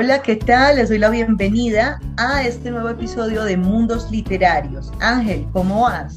Hola, 0.00 0.22
¿qué 0.22 0.36
tal? 0.36 0.76
Les 0.76 0.90
doy 0.90 0.98
la 0.98 1.10
bienvenida 1.10 2.00
a 2.18 2.44
este 2.44 2.70
nuevo 2.70 2.88
episodio 2.88 3.42
de 3.42 3.56
Mundos 3.56 4.08
Literarios. 4.12 4.92
Ángel, 5.00 5.48
¿cómo 5.52 5.80
vas? 5.80 6.16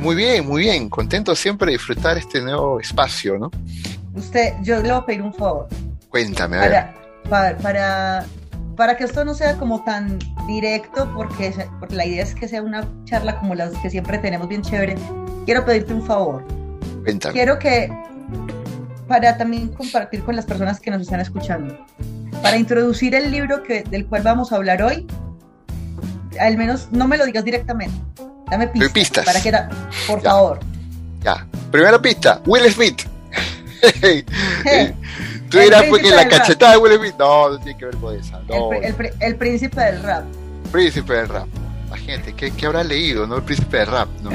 muy 0.00 0.16
bien, 0.16 0.48
muy 0.48 0.62
bien. 0.62 0.88
Contento 0.88 1.36
siempre 1.36 1.66
de 1.66 1.72
disfrutar 1.74 2.18
este 2.18 2.40
nuevo 2.40 2.80
espacio, 2.80 3.38
¿no? 3.38 3.52
Usted, 4.14 4.54
yo 4.64 4.82
le 4.82 4.90
voy 4.90 4.98
a 5.00 5.06
pedir 5.06 5.22
un 5.22 5.32
favor. 5.32 5.68
Cuéntame, 6.08 6.56
a 6.56 6.60
ver. 6.60 6.86
Para, 7.30 7.56
para, 7.58 8.24
para 8.76 8.96
que 8.96 9.04
esto 9.04 9.24
no 9.24 9.34
sea 9.34 9.56
como 9.58 9.84
tan 9.84 10.18
directo, 10.48 11.08
porque, 11.14 11.54
porque 11.78 11.94
la 11.94 12.04
idea 12.04 12.24
es 12.24 12.34
que 12.34 12.48
sea 12.48 12.62
una 12.62 12.84
charla 13.04 13.38
como 13.38 13.54
las 13.54 13.70
que 13.74 13.90
siempre 13.90 14.18
tenemos 14.18 14.48
bien 14.48 14.62
chévere, 14.62 14.96
quiero 15.44 15.64
pedirte 15.64 15.94
un 15.94 16.04
favor. 16.04 16.44
Cuéntame. 17.04 17.32
Quiero 17.32 17.60
que, 17.60 17.96
para 19.06 19.36
también 19.36 19.68
compartir 19.68 20.24
con 20.24 20.34
las 20.34 20.46
personas 20.46 20.80
que 20.80 20.90
nos 20.90 21.02
están 21.02 21.20
escuchando, 21.20 21.78
para 22.40 22.56
introducir 22.56 23.14
el 23.14 23.30
libro 23.30 23.62
que, 23.62 23.82
del 23.84 24.06
cual 24.06 24.22
vamos 24.22 24.52
a 24.52 24.56
hablar 24.56 24.82
hoy, 24.82 25.06
al 26.40 26.56
menos 26.56 26.88
no 26.90 27.06
me 27.08 27.18
lo 27.18 27.26
digas 27.26 27.44
directamente, 27.44 27.94
dame 28.50 28.68
pistas. 28.68 29.24
Para 29.24 29.40
que 29.40 29.52
por 30.06 30.22
favor. 30.22 30.60
Ya. 31.22 31.46
Primera 31.70 32.00
pista, 32.00 32.40
Will 32.46 32.70
Smith. 32.70 33.02
Tú 35.50 35.58
dirás 35.58 35.84
porque 35.88 36.10
la 36.10 36.28
cachetada 36.28 36.72
de 36.72 36.78
Will 36.78 36.98
Smith. 36.98 37.14
No, 37.18 37.50
no 37.50 37.58
tiene 37.58 37.78
que 37.78 37.84
ver 37.86 37.96
con 37.96 38.14
esa. 38.14 38.40
El, 39.20 39.36
príncipe 39.36 39.80
del 39.80 40.02
rap. 40.02 40.24
Príncipe 40.70 41.12
del 41.14 41.28
rap. 41.28 41.48
La 41.90 41.96
gente, 41.98 42.34
¿qué, 42.34 42.50
¿qué, 42.50 42.66
habrá 42.66 42.84
leído? 42.84 43.26
¿No? 43.26 43.36
El 43.36 43.42
príncipe 43.42 43.78
del 43.78 43.86
rap, 43.86 44.08
¿no? 44.22 44.30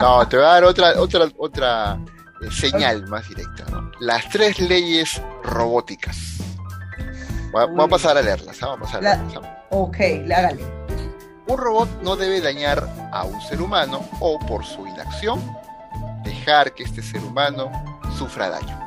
No, 0.00 0.28
te 0.28 0.36
voy 0.36 0.46
a 0.46 0.48
dar 0.48 0.64
otra, 0.64 1.00
otra, 1.00 1.26
otra 1.36 1.98
eh, 2.42 2.50
señal 2.50 3.06
más 3.08 3.28
directa, 3.28 3.64
¿no? 3.70 3.90
Las 4.00 4.28
tres 4.30 4.58
leyes 4.58 5.20
robóticas. 5.44 6.38
Vamos 7.52 7.84
a 7.84 7.88
pasar 7.88 8.16
a 8.16 8.22
leerlas, 8.22 8.62
¿ah? 8.62 8.66
vamos 8.68 8.88
a 8.88 8.98
pasar 8.98 9.06
a 9.06 9.16
leerlas. 9.16 9.50
Ok, 9.70 9.96
hágale. 10.34 10.64
Un 11.46 11.58
robot 11.58 11.88
no 12.02 12.16
debe 12.16 12.40
dañar 12.40 12.88
a 13.12 13.24
un 13.24 13.40
ser 13.42 13.60
humano 13.60 14.00
o 14.20 14.38
por 14.38 14.64
su 14.64 14.86
inacción 14.86 15.38
dejar 16.24 16.72
que 16.72 16.84
este 16.84 17.02
ser 17.02 17.22
humano 17.22 17.70
sufra 18.16 18.48
daño. 18.48 18.78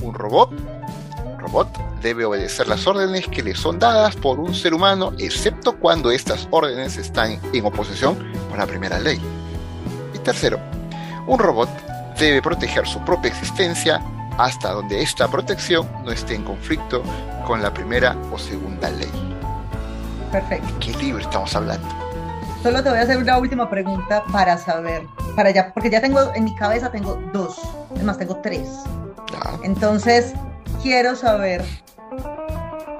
Un 0.00 0.14
robot, 0.14 0.52
un 0.52 1.38
robot 1.38 1.68
debe 2.00 2.24
obedecer 2.24 2.68
las 2.68 2.86
órdenes 2.86 3.26
que 3.26 3.42
le 3.42 3.54
son 3.54 3.78
dadas 3.78 4.16
por 4.16 4.40
un 4.40 4.54
ser 4.54 4.72
humano, 4.72 5.12
excepto 5.18 5.78
cuando 5.78 6.10
estas 6.10 6.48
órdenes 6.50 6.96
están 6.96 7.38
en 7.52 7.66
oposición 7.66 8.16
con 8.48 8.58
la 8.58 8.66
primera 8.66 8.98
ley. 8.98 9.20
Y 10.14 10.18
tercero, 10.20 10.58
un 11.26 11.38
robot 11.38 11.68
debe 12.18 12.40
proteger 12.40 12.86
su 12.86 13.04
propia 13.04 13.30
existencia 13.30 14.00
hasta 14.38 14.70
donde 14.70 15.02
esta 15.02 15.28
protección 15.28 15.86
no 16.04 16.12
esté 16.12 16.36
en 16.36 16.44
conflicto 16.44 17.02
con 17.46 17.60
la 17.60 17.74
primera 17.74 18.16
o 18.32 18.38
segunda 18.38 18.88
ley. 18.90 19.10
Perfecto. 20.30 20.68
¿Qué 20.80 20.92
libro 20.94 21.20
estamos 21.20 21.54
hablando? 21.54 21.86
Solo 22.62 22.82
te 22.82 22.88
voy 22.90 22.98
a 22.98 23.02
hacer 23.02 23.18
una 23.18 23.38
última 23.38 23.68
pregunta 23.68 24.24
para 24.32 24.56
saber, 24.56 25.02
para 25.36 25.50
ya, 25.50 25.72
porque 25.72 25.90
ya 25.90 26.00
tengo 26.00 26.32
en 26.34 26.44
mi 26.44 26.54
cabeza 26.54 26.90
tengo 26.90 27.20
dos, 27.32 27.60
es 27.96 28.02
más 28.02 28.18
tengo 28.18 28.36
tres. 28.36 28.68
Entonces 29.62 30.34
quiero 30.82 31.14
saber, 31.14 31.64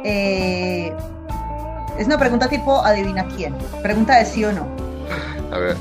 eh, 0.05 0.92
es 1.98 2.06
una 2.06 2.19
pregunta 2.19 2.48
tipo 2.48 2.81
adivina 2.84 3.27
quién, 3.36 3.56
pregunta 3.83 4.16
de 4.16 4.25
sí 4.25 4.44
o 4.44 4.53
no. 4.53 4.66
A 5.53 5.59
ver. 5.59 5.77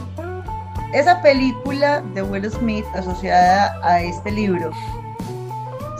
Esa 0.94 1.22
película 1.22 2.02
de 2.13 2.22
Will 2.23 2.50
Smith 2.50 2.85
asociada 2.95 3.78
a 3.83 4.02
este 4.02 4.31
libro 4.31 4.72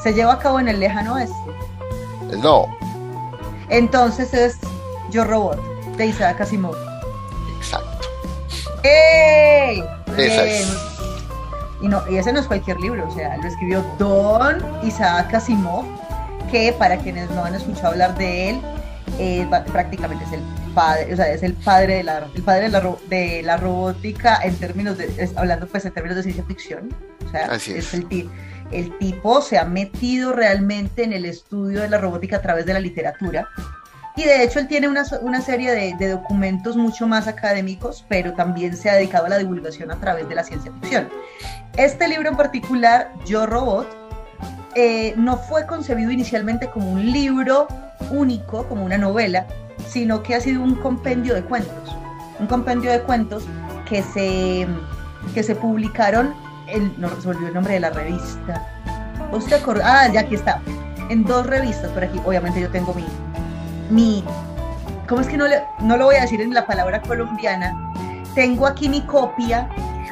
se 0.08 0.14
lleva 0.14 0.36
a 0.36 0.40
cabo 0.40 0.58
en 0.62 0.70
el 0.70 0.80
lejano 0.80 1.16
oeste. 1.16 1.36
No. 2.42 2.66
Entonces 3.68 4.34
es 4.34 4.58
Yo 5.12 5.26
Robot, 5.26 5.62
de 5.98 6.06
Isaac 6.06 6.40
Asimov. 6.40 6.78
Exacto. 7.58 8.08
¡Ey! 8.84 9.84
Y, 11.82 11.88
no, 11.90 12.02
y 12.10 12.16
ese 12.16 12.32
no 12.32 12.40
es 12.40 12.48
cualquier 12.48 12.80
libro, 12.80 13.06
o 13.06 13.12
sea, 13.14 13.36
lo 13.36 13.48
escribió 13.48 13.86
Don 14.00 14.64
Isaac 14.82 15.34
Asimov, 15.34 15.84
que 16.50 16.72
para 16.72 16.96
quienes 16.96 17.30
no 17.32 17.44
han 17.44 17.56
escuchado 17.56 17.90
hablar 17.90 18.18
de 18.18 18.52
él, 18.52 18.62
eh, 19.20 19.46
prácticamente 19.74 20.24
es 20.24 20.32
el 20.32 20.42
padre, 20.74 21.14
o 21.14 21.18
sea, 21.18 21.28
es 21.34 21.44
el 21.44 21.54
padre 21.54 21.96
de 21.96 22.04
la, 22.04 22.30
el 22.34 22.44
padre 22.44 22.62
de 22.64 22.70
la, 22.70 22.96
de 23.10 23.42
la 23.44 23.58
robótica 23.58 24.40
en 24.42 24.56
términos 24.56 24.98
de, 24.98 25.30
hablando 25.36 25.68
pues 25.68 25.84
en 25.84 25.92
términos 25.92 26.16
de 26.16 26.24
ciencia 26.24 26.46
ficción, 26.46 26.96
o 27.26 27.30
sea, 27.30 27.48
es, 27.54 27.94
el, 27.94 28.08
el 28.72 28.98
tipo 28.98 29.42
se 29.42 29.58
ha 29.58 29.66
metido 29.66 30.34
realmente 30.34 31.04
en 31.04 31.14
el 31.14 31.26
estudio 31.26 31.82
de 31.82 31.90
la 31.90 31.98
robótica 31.98 32.38
a 32.38 32.42
través 32.42 32.66
de 32.66 32.74
la 32.74 32.80
literatura 32.80 33.50
y 34.18 34.24
de 34.24 34.44
hecho 34.44 34.58
él 34.58 34.68
tiene 34.68 34.88
una, 34.88 35.04
una 35.22 35.42
serie 35.42 35.72
de, 35.96 36.10
documentos 36.10 36.76
mucho 36.76 37.06
más 37.06 37.28
académicos, 37.28 38.04
pero 38.10 38.34
también 38.34 38.76
se 38.76 38.90
ha 38.90 38.96
dedicado 38.96 39.28
a 39.28 39.30
la 39.30 39.38
divulgación 39.38 39.92
a 39.92 40.00
través 40.00 40.28
de 40.28 40.34
la 40.34 40.44
ciencia 40.44 40.72
ficción. 40.72 41.08
Este 41.78 42.08
libro 42.08 42.28
en 42.28 42.36
particular, 42.36 43.14
Yo 43.28 43.46
Robot, 43.46 43.88
eh, 44.74 45.14
no 45.18 45.38
fue 45.38 45.68
concebido 45.68 46.10
inicialmente 46.10 46.68
como 46.68 46.92
un 46.92 47.12
libro 47.12 47.68
único, 48.10 48.68
como 48.68 48.84
una 48.84 48.98
novela, 48.98 49.46
sino 49.88 50.24
que 50.24 50.34
ha 50.34 50.42
sido 50.42 50.64
un 50.64 50.74
compendio 50.74 51.36
de 51.36 51.44
cuentos. 51.44 51.96
Un 52.40 52.48
compendio 52.48 52.92
de 52.92 53.02
cuentos 53.02 53.46
que 53.88 54.02
se, 54.02 54.68
que 55.36 55.44
se 55.44 55.54
publicaron, 55.54 56.34
el, 56.68 56.94
no 57.00 57.10
se 57.22 57.28
olvidó 57.28 57.48
el 57.48 57.54
nombre 57.54 57.74
de 57.74 57.80
la 57.80 57.90
revista. 57.90 58.68
¿Usted 59.32 59.62
Ah, 59.84 60.08
ya 60.12 60.22
aquí 60.22 60.36
está. 60.36 60.62
En 61.10 61.24
dos 61.24 61.46
revistas 61.46 61.92
por 61.92 62.04
aquí. 62.04 62.20
Obviamente 62.26 62.62
yo 62.62 62.70
tengo 62.70 62.94
mi, 62.94 63.06
mi, 63.90 64.24
¿cómo 65.08 65.22
es 65.22 65.28
que 65.28 65.38
no, 65.38 65.48
le, 65.48 65.64
no 65.80 65.98
lo 65.98 66.06
voy 66.06 66.16
a 66.16 66.22
decir 66.22 66.42
en 66.42 66.54
la 66.54 66.66
palabra 66.66 67.02
colombiana? 67.02 67.74
Tengo 68.36 68.68
aquí 68.68 68.88
mi 68.88 69.02
copia, 69.02 69.68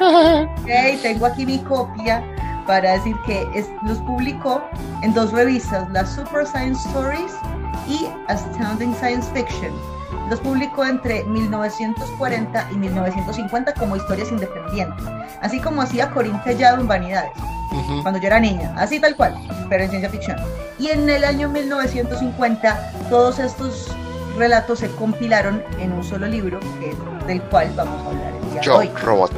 okay, 0.62 0.98
tengo 1.02 1.26
aquí 1.26 1.46
mi 1.46 1.58
copia 1.60 2.22
para 2.66 2.92
decir 2.92 3.14
que 3.24 3.46
es, 3.54 3.68
los 3.82 3.98
publicó 3.98 4.62
en 5.02 5.14
dos 5.14 5.32
revistas, 5.32 5.88
la 5.90 6.04
Super 6.04 6.46
Science 6.46 6.88
Stories 6.88 7.32
y 7.88 8.06
Astounding 8.28 8.94
Science 8.94 9.30
Fiction. 9.32 9.72
Los 10.30 10.40
publicó 10.40 10.84
entre 10.84 11.24
1940 11.24 12.68
y 12.72 12.76
1950 12.76 13.74
como 13.74 13.96
historias 13.96 14.30
independientes, 14.30 15.04
así 15.40 15.60
como 15.60 15.82
hacía 15.82 16.10
Corín 16.10 16.40
Tellado 16.42 16.80
en 16.80 16.88
Vanidades, 16.88 17.32
cuando 18.02 18.20
yo 18.20 18.26
era 18.26 18.40
niña, 18.40 18.72
así 18.76 19.00
tal 19.00 19.14
cual, 19.16 19.36
pero 19.68 19.84
en 19.84 19.90
ciencia 19.90 20.10
ficción. 20.10 20.36
Y 20.78 20.88
en 20.88 21.08
el 21.08 21.24
año 21.24 21.48
1950 21.48 22.92
todos 23.08 23.38
estos 23.38 23.94
relatos 24.36 24.80
se 24.80 24.90
compilaron 24.90 25.62
en 25.78 25.92
un 25.92 26.04
solo 26.04 26.26
libro, 26.26 26.60
que 26.80 26.94
del 27.26 27.42
cual 27.42 27.72
vamos 27.76 28.04
a 28.04 28.08
hablar 28.08 28.34
el 28.34 28.50
día 28.50 28.60
Yo, 28.62 28.76
hoy. 28.78 28.90
Robot. 29.02 29.32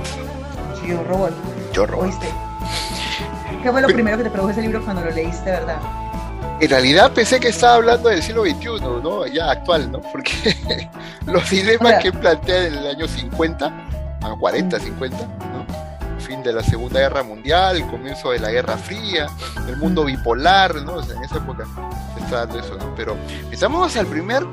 Yo 0.86 1.04
Robot. 1.04 1.32
Yo 1.72 1.86
Robot. 1.86 2.04
¿Oíste? 2.06 2.26
¿Qué 3.62 3.70
fue 3.70 3.82
lo 3.82 3.88
primero 3.88 4.16
que 4.16 4.24
te 4.24 4.30
produjo 4.30 4.50
ese 4.50 4.62
libro 4.62 4.82
cuando 4.84 5.04
lo 5.04 5.10
leíste, 5.10 5.50
verdad? 5.50 5.78
En 6.60 6.68
realidad 6.68 7.12
pensé 7.12 7.38
que 7.38 7.48
estaba 7.48 7.74
hablando 7.74 8.08
del 8.08 8.22
siglo 8.22 8.44
XXI, 8.44 8.80
¿no? 8.80 9.26
Ya 9.26 9.50
actual, 9.50 9.90
¿no? 9.92 10.00
Porque 10.00 10.88
los 11.26 11.48
dilemas 11.48 12.02
que 12.02 12.12
plantea 12.12 12.66
en 12.66 12.74
el 12.74 12.86
año 12.86 13.06
50, 13.06 13.66
a 14.22 14.36
40, 14.38 14.80
50, 14.80 15.16
¿no? 15.16 15.88
fin 16.28 16.42
de 16.42 16.52
la 16.52 16.62
Segunda 16.62 17.00
Guerra 17.00 17.22
Mundial, 17.22 17.76
el 17.76 17.86
comienzo 17.86 18.32
de 18.32 18.38
la 18.38 18.50
Guerra 18.50 18.76
Fría, 18.76 19.28
el 19.66 19.76
mundo 19.78 20.04
bipolar, 20.04 20.74
¿no? 20.82 20.96
O 20.96 21.02
sea, 21.02 21.16
en 21.16 21.24
esa 21.24 21.36
época 21.36 21.64
se 22.14 22.24
está 22.24 22.46
dando 22.46 22.58
eso, 22.58 22.74
¿no? 22.76 22.94
Pero 22.94 23.16
empezamos 23.40 23.96
al 23.96 24.06
primer 24.06 24.44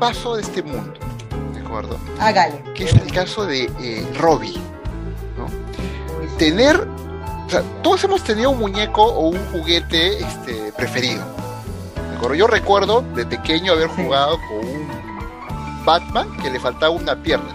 paso 0.00 0.34
de 0.34 0.42
este 0.42 0.62
mundo, 0.62 0.94
¿de 1.54 1.60
acuerdo? 1.60 1.98
Hágale. 2.18 2.64
Que 2.74 2.84
es 2.84 2.94
el 2.94 3.12
caso 3.12 3.46
de 3.46 3.70
eh, 3.80 4.06
Robbie, 4.18 4.56
¿no? 5.36 5.46
Tener, 6.38 6.84
o 7.50 7.52
sea, 7.52 7.64
todos 7.82 8.04
hemos 8.04 8.22
tenido 8.22 8.50
un 8.50 8.60
muñeco 8.60 9.02
o 9.02 9.30
un 9.30 9.38
juguete 9.50 10.18
este, 10.20 10.72
preferido. 10.76 11.24
Yo 12.36 12.46
recuerdo 12.46 13.02
de 13.16 13.26
pequeño 13.26 13.72
haber 13.72 13.88
jugado 13.88 14.38
con 14.48 14.68
un 14.68 15.84
Batman 15.84 16.28
que 16.40 16.48
le 16.48 16.60
faltaba 16.60 16.90
una 16.90 17.20
pierna. 17.20 17.52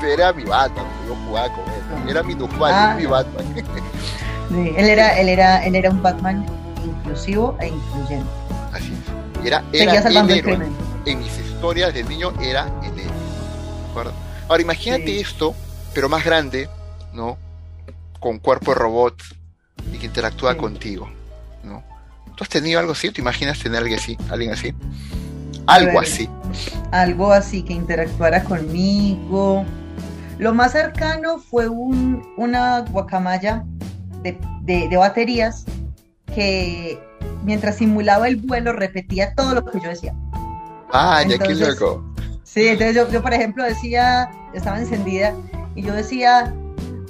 Pero 0.00 0.12
era 0.12 0.32
mi 0.32 0.42
Batman, 0.42 0.84
yo 1.06 1.14
jugaba 1.24 1.54
con 1.54 2.08
era 2.08 2.24
mi 2.24 2.36
ah, 2.62 2.96
mi 2.98 3.06
Batman. 3.06 3.64
él 4.76 4.88
era, 4.88 5.16
él 5.16 5.28
era, 5.28 5.64
él 5.64 5.76
era 5.76 5.90
un 5.90 6.02
Batman 6.02 6.44
inclusivo 6.84 7.56
e 7.60 7.68
incluyente. 7.68 8.28
Así 8.72 8.92
es. 8.92 9.46
Era, 9.46 9.62
era 9.72 9.98
el 9.98 10.30
héroe. 10.30 10.58
En 11.06 11.18
mis 11.20 11.38
historias 11.38 11.94
de 11.94 12.02
niño 12.02 12.32
era 12.40 12.66
el 12.82 12.98
héroe. 12.98 14.10
Ahora 14.48 14.62
imagínate 14.62 15.20
esto, 15.20 15.54
pero 15.94 16.08
más 16.08 16.24
grande, 16.24 16.68
¿no? 17.12 17.38
Con 18.22 18.38
cuerpo 18.38 18.72
de 18.72 18.78
robot 18.78 19.22
y 19.92 19.98
que 19.98 20.06
interactúa 20.06 20.56
contigo, 20.56 21.10
¿no? 21.62 21.82
¿Tú 22.36 22.44
has 22.44 22.48
tenido 22.48 22.80
algo 22.80 22.92
así? 22.92 23.10
¿Te 23.10 23.20
imaginas 23.20 23.58
tener 23.58 23.78
alguien 23.78 23.98
así? 23.98 24.16
¿Alguien 24.30 24.52
así? 24.52 24.74
Algo 25.66 26.00
así. 26.00 26.28
Algo 26.90 27.32
así 27.32 27.62
que 27.62 27.74
interactuara 27.74 28.42
conmigo 28.44 29.66
lo 30.42 30.52
más 30.52 30.72
cercano 30.72 31.38
fue 31.38 31.68
una 31.68 32.80
guacamaya 32.80 33.64
de, 34.22 34.88
baterías 34.96 35.64
que 36.34 36.98
mientras 37.44 37.76
simulaba 37.76 38.26
el 38.26 38.36
vuelo, 38.36 38.72
repetía 38.72 39.34
todo 39.36 39.54
lo 39.54 39.64
que 39.64 39.78
yo 39.78 39.90
decía. 39.90 40.12
Ah, 40.92 41.22
ya 41.28 41.38
qué 41.38 41.54
loco. 41.54 42.04
Sí, 42.42 42.66
entonces 42.66 42.96
yo, 42.96 43.08
yo, 43.10 43.22
por 43.22 43.32
ejemplo, 43.32 43.62
decía, 43.62 44.30
estaba 44.52 44.80
encendida, 44.80 45.32
y 45.76 45.82
yo 45.82 45.94
decía, 45.94 46.52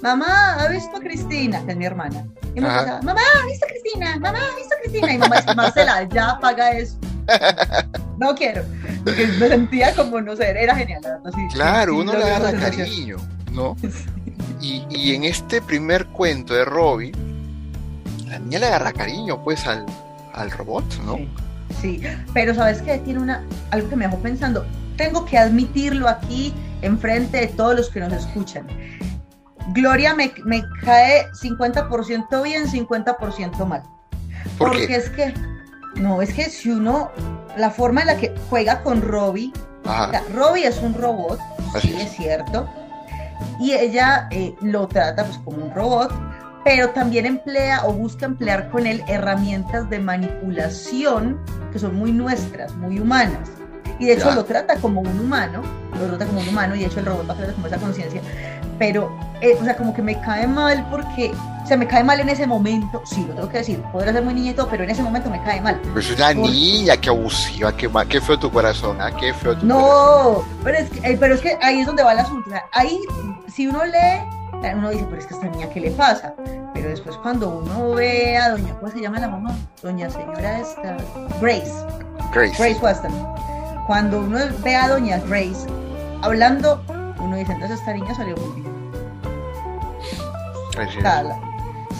mamá, 0.02 0.54
¿ha 0.54 0.68
visto 0.68 0.96
a 0.96 1.00
Cristina? 1.00 1.64
Que 1.64 1.72
es 1.72 1.76
mi 1.76 1.86
hermana. 1.86 2.24
Y 2.54 2.60
me 2.60 2.68
decía, 2.68 3.00
mamá, 3.02 3.20
¿ha 3.40 3.46
visto 3.46 3.64
a 3.64 3.68
Cristina? 3.68 4.16
Mamá, 4.18 4.38
¿ha 4.38 4.56
visto 4.56 4.74
a 4.74 4.80
Cristina? 4.80 5.12
Y 5.14 5.18
mamá 5.18 5.36
decía, 5.36 5.54
Marcela, 5.54 6.08
ya 6.08 6.30
apaga 6.30 6.72
eso. 6.72 6.98
no 8.18 8.34
quiero. 8.34 8.64
Porque 9.04 9.26
me 9.26 9.48
sentía 9.48 9.94
como, 9.94 10.20
no 10.20 10.36
sé, 10.36 10.50
era 10.50 10.74
genial. 10.76 11.02
claro, 11.52 11.96
uno 11.96 12.12
le 12.12 12.24
agarra 12.24 12.52
cariño, 12.52 13.16
¿no? 13.52 13.76
Y, 14.60 14.86
y, 14.90 15.16
en 15.16 15.24
este 15.24 15.60
primer 15.60 16.06
cuento 16.06 16.54
de 16.54 16.64
Robbie, 16.64 17.10
la 18.28 18.38
niña 18.38 18.60
le 18.60 18.66
agarra 18.66 18.92
cariño, 18.92 19.42
pues, 19.42 19.66
al, 19.66 19.84
al 20.34 20.52
robot, 20.52 20.84
¿no? 21.04 21.18
Sí, 21.80 22.00
pero 22.32 22.54
¿sabes 22.54 22.80
qué? 22.80 22.98
Tiene 22.98 23.18
una, 23.18 23.44
algo 23.72 23.88
que 23.88 23.96
me 23.96 24.06
dejó 24.06 24.18
pensando. 24.18 24.64
Tengo 24.96 25.24
que 25.24 25.36
admitirlo 25.36 26.08
aquí, 26.08 26.54
enfrente 26.82 27.38
de 27.38 27.48
todos 27.48 27.74
los 27.74 27.90
que 27.90 27.98
nos 27.98 28.12
escuchan. 28.12 28.68
Gloria 29.68 30.14
me, 30.14 30.32
me 30.44 30.64
cae 30.84 31.30
50% 31.32 32.42
bien, 32.42 32.66
50% 32.66 33.66
mal. 33.66 33.82
Porque 34.58 34.94
es 34.94 35.10
que, 35.10 35.34
no, 35.96 36.22
es 36.22 36.34
que 36.34 36.44
si 36.50 36.70
uno, 36.70 37.10
la 37.56 37.70
forma 37.70 38.02
en 38.02 38.08
la 38.08 38.16
que 38.16 38.34
juega 38.48 38.82
con 38.82 39.02
Robbie, 39.02 39.52
Robbie 40.34 40.66
es 40.66 40.80
un 40.82 40.94
robot, 40.94 41.38
sí, 41.80 41.94
es 41.98 42.12
cierto, 42.12 42.68
y 43.60 43.72
ella 43.72 44.28
eh, 44.30 44.54
lo 44.60 44.86
trata 44.88 45.24
pues 45.24 45.38
como 45.38 45.64
un 45.64 45.74
robot, 45.74 46.12
pero 46.64 46.90
también 46.90 47.26
emplea 47.26 47.84
o 47.86 47.92
busca 47.92 48.26
emplear 48.26 48.70
con 48.70 48.86
él 48.86 49.02
herramientas 49.08 49.88
de 49.90 49.98
manipulación 49.98 51.40
que 51.72 51.78
son 51.78 51.96
muy 51.96 52.12
nuestras, 52.12 52.74
muy 52.76 53.00
humanas. 53.00 53.50
Y 53.98 54.06
de 54.06 54.14
hecho 54.14 54.32
lo 54.32 54.44
trata 54.44 54.76
como 54.76 55.00
un 55.00 55.20
humano, 55.20 55.62
lo 55.98 56.06
trata 56.08 56.26
como 56.26 56.40
un 56.40 56.48
humano 56.48 56.74
y 56.74 56.80
de 56.80 56.86
hecho 56.86 57.00
el 57.00 57.06
robot 57.06 57.28
va 57.28 57.34
a 57.34 57.36
tener 57.36 57.54
como 57.54 57.66
esa 57.66 57.78
conciencia. 57.78 58.20
Pero, 58.82 59.16
eh, 59.40 59.56
o 59.60 59.62
sea, 59.62 59.76
como 59.76 59.94
que 59.94 60.02
me 60.02 60.20
cae 60.20 60.44
mal 60.48 60.84
porque, 60.90 61.30
o 61.62 61.66
sea, 61.68 61.76
me 61.76 61.86
cae 61.86 62.02
mal 62.02 62.18
en 62.18 62.28
ese 62.28 62.48
momento, 62.48 63.00
sí, 63.04 63.24
lo 63.28 63.34
tengo 63.34 63.48
que 63.48 63.58
decir, 63.58 63.80
podrá 63.92 64.12
ser 64.12 64.24
muy 64.24 64.34
niñito, 64.34 64.66
pero 64.68 64.82
en 64.82 64.90
ese 64.90 65.04
momento 65.04 65.30
me 65.30 65.40
cae 65.44 65.60
mal. 65.60 65.80
Pero 65.84 66.00
es 66.00 66.10
una 66.10 66.34
niña, 66.34 66.96
qué 66.96 67.08
abusiva, 67.10 67.76
qué, 67.76 67.88
qué 68.08 68.20
feo 68.20 68.36
tu 68.40 68.50
corazón, 68.50 69.00
¿ah? 69.00 69.12
Qué 69.12 69.32
feo 69.34 69.56
tu 69.56 69.64
no, 69.64 69.78
corazón. 69.78 70.44
Pero 70.64 70.78
es, 70.78 70.90
que, 70.90 71.12
eh, 71.12 71.16
pero 71.20 71.34
es 71.36 71.40
que 71.40 71.56
ahí 71.62 71.78
es 71.78 71.86
donde 71.86 72.02
va 72.02 72.10
el 72.10 72.18
asunto. 72.18 72.42
O 72.48 72.50
sea, 72.50 72.64
ahí, 72.72 72.98
si 73.46 73.68
uno 73.68 73.84
lee 73.84 74.72
uno 74.74 74.90
dice, 74.90 75.06
pero 75.08 75.20
es 75.20 75.26
que 75.28 75.34
esta 75.34 75.46
niña, 75.46 75.68
¿qué 75.68 75.78
le 75.78 75.92
pasa? 75.92 76.34
Pero 76.74 76.88
después 76.88 77.16
cuando 77.18 77.50
uno 77.50 77.92
ve 77.94 78.36
a 78.36 78.50
doña, 78.50 78.74
¿cómo 78.80 78.90
se 78.90 79.00
llama 79.00 79.20
la 79.20 79.28
mamá? 79.28 79.56
Doña 79.80 80.10
señora 80.10 80.58
esta, 80.58 80.96
Grace. 81.40 81.72
Grace. 82.32 82.56
Grace 82.58 82.80
Weston. 82.82 83.12
Cuando 83.86 84.18
uno 84.18 84.40
ve 84.64 84.74
a 84.74 84.88
doña 84.88 85.20
Grace 85.28 85.68
hablando, 86.22 86.82
uno 87.22 87.36
dice, 87.36 87.52
entonces 87.52 87.78
esta 87.78 87.92
niña 87.92 88.14
salió 88.14 88.36
muy 88.36 88.60
bien. 88.60 88.92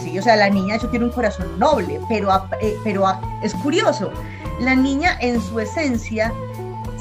Sí, 0.01 0.19
o 0.19 0.21
sea, 0.21 0.35
la 0.35 0.49
niña 0.49 0.77
de 0.77 0.87
tiene 0.87 1.05
un 1.05 1.11
corazón 1.11 1.57
noble, 1.57 1.99
pero, 2.09 2.29
eh, 2.59 2.77
pero 2.83 3.05
es 3.41 3.53
curioso, 3.55 4.11
la 4.59 4.75
niña 4.75 5.17
en 5.21 5.41
su 5.41 5.59
esencia 5.59 6.33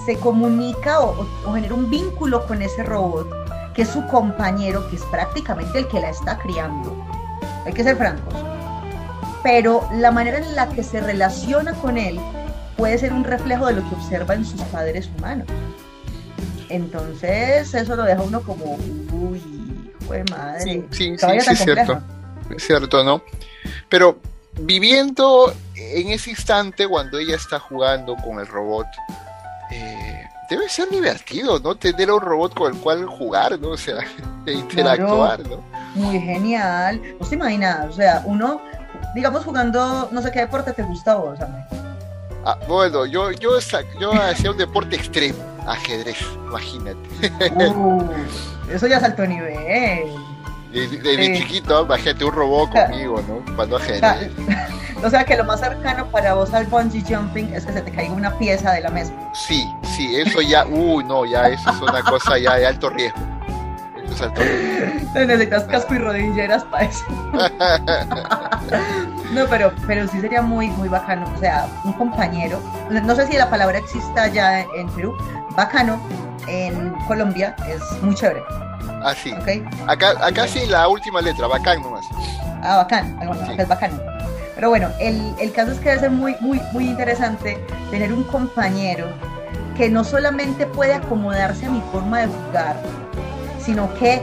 se 0.07 0.17
comunica 0.19 1.01
o, 1.01 1.27
o 1.47 1.53
genera 1.55 1.75
un 1.75 1.91
vínculo 1.91 2.47
con 2.47 2.63
ese 2.63 2.83
robot 2.83 3.43
que 3.75 3.83
es 3.83 3.89
su 3.89 4.07
compañero, 4.07 4.89
que 4.91 4.97
es 4.97 5.03
prácticamente 5.05 5.79
el 5.79 5.89
que 5.89 6.01
la 6.01 6.11
está 6.11 6.39
criando. 6.39 6.95
Hay 7.65 7.73
que 7.73 7.85
ser 7.85 7.97
francos. 7.97 8.35
Pero 9.43 9.89
la 9.95 10.11
manera 10.11 10.39
en 10.39 10.55
la 10.55 10.69
que 10.69 10.83
se 10.83 11.01
relaciona 11.01 11.73
con 11.75 11.99
él 11.99 12.21
puede 12.77 12.99
ser 12.99 13.13
un 13.13 13.25
reflejo 13.25 13.67
de 13.67 13.75
lo 13.75 13.89
que 13.89 13.95
observa 13.95 14.35
en 14.35 14.45
sus 14.45 14.61
padres 14.63 15.11
humanos. 15.17 15.47
Entonces, 16.73 17.75
eso 17.75 17.97
lo 17.97 18.05
deja 18.05 18.23
uno 18.23 18.43
como, 18.43 18.77
uy, 19.13 19.43
fue 20.07 20.25
madre. 20.31 20.63
Sí, 20.63 20.85
sí, 20.91 21.17
sí, 21.19 21.27
es 21.51 21.59
cierto. 21.59 22.01
Cierto, 22.57 23.05
¿no? 23.05 23.23
Pero 23.91 24.19
viviendo 24.61 25.53
en 25.75 26.09
ese 26.09 26.31
instante 26.31 26.89
cuando 26.89 27.19
ella 27.19 27.37
está 27.37 27.59
jugando 27.59 28.17
con 28.17 28.41
el 28.41 28.47
robot, 28.47 28.87
eh, 29.71 30.25
debe 30.49 30.67
ser 30.69 30.89
divertido, 30.89 31.59
¿no? 31.59 31.75
Tener 31.75 32.11
un 32.11 32.21
robot 32.21 32.55
con 32.55 32.75
el 32.75 32.81
cual 32.81 33.05
jugar, 33.05 33.59
¿no? 33.59 33.71
O 33.71 33.77
sea, 33.77 33.97
e 34.47 34.53
interactuar, 34.53 35.47
¿no? 35.47 35.63
Muy 35.95 36.19
genial. 36.21 37.01
No 37.21 37.27
se 37.27 37.35
imagina, 37.35 37.87
o 37.89 37.93
sea, 37.93 38.23
uno, 38.25 38.63
digamos, 39.15 39.45
jugando, 39.45 40.09
no 40.11 40.23
sé 40.23 40.33
qué 40.33 40.41
deporte 40.41 40.73
te 40.73 40.83
gusta 40.83 41.13
a 41.13 41.17
vos, 41.17 41.39
Ah, 42.45 42.59
bueno, 42.67 43.07
yo, 43.07 43.31
yo, 43.31 43.51
yo 44.01 44.13
hacía 44.15 44.51
un 44.51 44.57
deporte 44.57 44.97
extremo, 44.97 45.39
ajedrez, 45.67 46.21
imagínate. 46.47 46.99
Uh, 47.55 48.03
eso 48.71 48.87
ya 48.87 48.99
es 48.99 49.03
alto 49.03 49.27
nivel. 49.27 50.15
Desde, 50.73 51.39
chiquito, 51.39 51.85
imagínate 51.85 52.25
un 52.25 52.33
robot 52.33 52.71
conmigo, 52.71 53.23
¿no? 53.29 53.55
Cuando 53.55 53.77
ajedrez. 53.77 54.31
O 55.05 55.11
sea 55.11 55.25
que 55.25 55.37
lo 55.37 55.43
más 55.43 55.59
cercano 55.59 56.07
para 56.13 56.35
vos 56.35 56.55
al 56.55 56.67
bungee 56.67 57.03
jumping 57.03 57.53
es 57.55 57.67
que 57.67 57.73
se 57.73 57.83
te 57.83 57.91
caiga 57.91 58.13
una 58.13 58.39
pieza 58.39 58.71
de 58.71 58.83
la 58.83 58.91
mesa. 58.91 59.13
Sí, 59.35 59.67
sí, 59.97 60.15
eso 60.15 60.41
ya, 60.41 60.65
uy, 60.65 61.03
no, 61.03 61.25
ya 61.25 61.49
eso 61.49 61.71
es 61.71 61.81
una 61.81 62.03
cosa 62.03 62.39
ya 62.39 62.55
de 62.55 62.67
alto 62.67 62.89
riesgo. 62.89 63.19
Riesgo. 64.19 65.13
necesitas 65.15 65.65
casco 65.65 65.95
y 65.95 65.99
rodilleras 65.99 66.65
para 66.65 66.85
eso. 66.85 67.05
no, 69.33 69.47
pero, 69.49 69.73
pero 69.87 70.09
sí 70.09 70.21
sería 70.21 70.43
muy, 70.43 70.69
muy 70.69 70.89
bacano. 70.89 71.31
O 71.35 71.39
sea, 71.39 71.67
un 71.85 71.93
compañero, 71.95 72.61
no 72.91 73.15
sé 73.15 73.27
si 73.27 73.37
la 73.37 73.51
palabra 73.51 73.79
exista 73.79 74.29
ya 74.29 74.61
en 74.61 74.89
Perú, 74.91 75.17
bacano 75.57 76.01
en 76.49 76.91
Colombia 77.07 77.55
es 77.69 77.81
muy 78.03 78.15
chévere. 78.15 78.43
Ah, 79.05 79.15
sí. 79.15 79.35
Acá, 79.87 80.15
acá 80.25 80.47
sí 80.47 80.67
la 80.67 80.89
última 80.89 81.21
letra, 81.21 81.47
bacán 81.47 81.83
nomás. 81.83 82.05
Ah, 82.63 82.79
bacán, 82.79 83.19
es 83.59 83.69
bacano. 83.69 83.99
Pero 84.55 84.69
bueno, 84.69 84.89
el, 85.01 85.35
el 85.41 85.53
caso 85.53 85.73
es 85.73 85.81
que 85.81 85.89
debe 85.89 86.01
ser 86.01 86.11
muy, 86.11 86.37
muy, 86.41 86.61
muy 86.73 86.89
interesante 86.89 87.65
tener 87.91 88.13
un 88.13 88.23
compañero 88.25 89.07
que 89.77 89.89
no 89.89 90.05
solamente 90.05 90.67
puede 90.67 90.95
acomodarse 90.95 91.67
a 91.67 91.71
mi 91.71 91.81
forma 91.91 92.21
de 92.21 92.27
jugar, 92.29 92.77
sino 93.63 93.93
que 93.95 94.23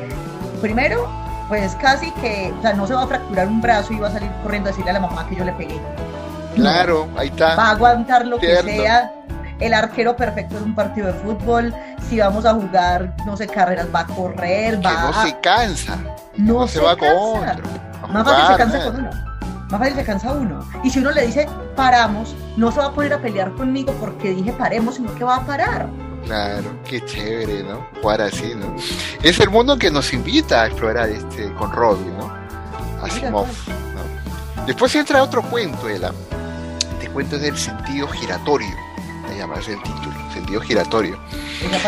primero, 0.61 1.07
pues 1.47 1.75
casi 1.75 2.11
que, 2.13 2.53
o 2.57 2.61
sea, 2.61 2.73
no 2.73 2.87
se 2.87 2.93
va 2.93 3.03
a 3.03 3.07
fracturar 3.07 3.47
un 3.47 3.61
brazo 3.61 3.93
y 3.93 3.99
va 3.99 4.09
a 4.09 4.11
salir 4.11 4.31
corriendo 4.43 4.69
a 4.69 4.71
decirle 4.71 4.91
a 4.91 4.93
la 4.93 4.99
mamá 4.99 5.27
que 5.27 5.35
yo 5.35 5.43
le 5.43 5.53
pegué. 5.53 5.79
Claro, 6.55 7.07
ahí 7.17 7.27
está. 7.27 7.55
Va 7.55 7.67
a 7.67 7.71
aguantar 7.71 8.27
lo 8.27 8.39
que 8.39 8.55
sea. 8.61 9.13
El 9.59 9.73
arquero 9.73 10.15
perfecto 10.15 10.57
en 10.57 10.63
un 10.63 10.75
partido 10.75 11.07
de 11.07 11.13
fútbol. 11.13 11.73
Si 12.07 12.17
vamos 12.19 12.45
a 12.45 12.53
jugar, 12.53 13.13
no 13.25 13.35
sé, 13.35 13.45
carreras, 13.47 13.87
va 13.93 14.01
a 14.01 14.07
correr, 14.07 14.83
va 14.85 15.11
no 15.11 15.21
se 15.21 15.37
cansa. 15.39 15.97
No, 16.37 16.67
se, 16.67 16.79
va 16.79 16.95
con 16.95 17.09
otro. 17.09 17.63
Más 18.07 18.23
fácil 18.23 18.45
se 18.47 18.57
cansa 18.57 18.85
con 18.85 18.99
uno 19.01 19.29
más 19.69 19.79
fácil 19.79 19.95
se 19.95 20.03
cansa 20.03 20.31
uno. 20.33 20.65
Y 20.83 20.89
si 20.89 20.99
uno 20.99 21.11
le 21.11 21.25
dice 21.25 21.47
paramos, 21.75 22.35
no 22.57 22.71
se 22.71 22.79
va 22.79 22.87
a 22.87 22.91
poner 22.91 23.13
a 23.13 23.19
pelear 23.19 23.53
conmigo 23.53 23.93
porque 23.99 24.31
dije 24.31 24.51
paremos, 24.53 24.95
sino 24.95 25.13
que 25.15 25.23
va 25.23 25.37
a 25.37 25.45
parar. 25.45 25.87
Claro, 26.25 26.79
qué 26.85 27.03
chévere, 27.05 27.63
¿no? 27.63 27.87
Jugar 28.01 28.21
así, 28.21 28.53
¿no? 28.55 28.75
Es 29.23 29.39
el 29.39 29.49
mundo 29.49 29.77
que 29.77 29.89
nos 29.89 30.13
invita 30.13 30.63
a 30.63 30.67
explorar 30.67 31.09
este 31.09 31.51
con 31.53 31.71
Robbie, 31.71 32.11
¿no? 32.17 32.31
Asimov, 33.03 33.47
¿no? 33.47 34.65
Después 34.65 34.93
entra 34.95 35.23
otro 35.23 35.41
cuento, 35.41 35.89
Ela. 35.89 36.13
Este 36.93 37.09
cuento 37.09 37.37
es 37.37 37.41
del 37.41 37.57
sentido 37.57 38.07
giratorio, 38.07 38.75
se 39.27 39.37
llama 39.37 39.55
ese 39.59 39.73
el 39.73 39.81
título, 39.81 40.13
sentido 40.33 40.61
giratorio. 40.61 41.19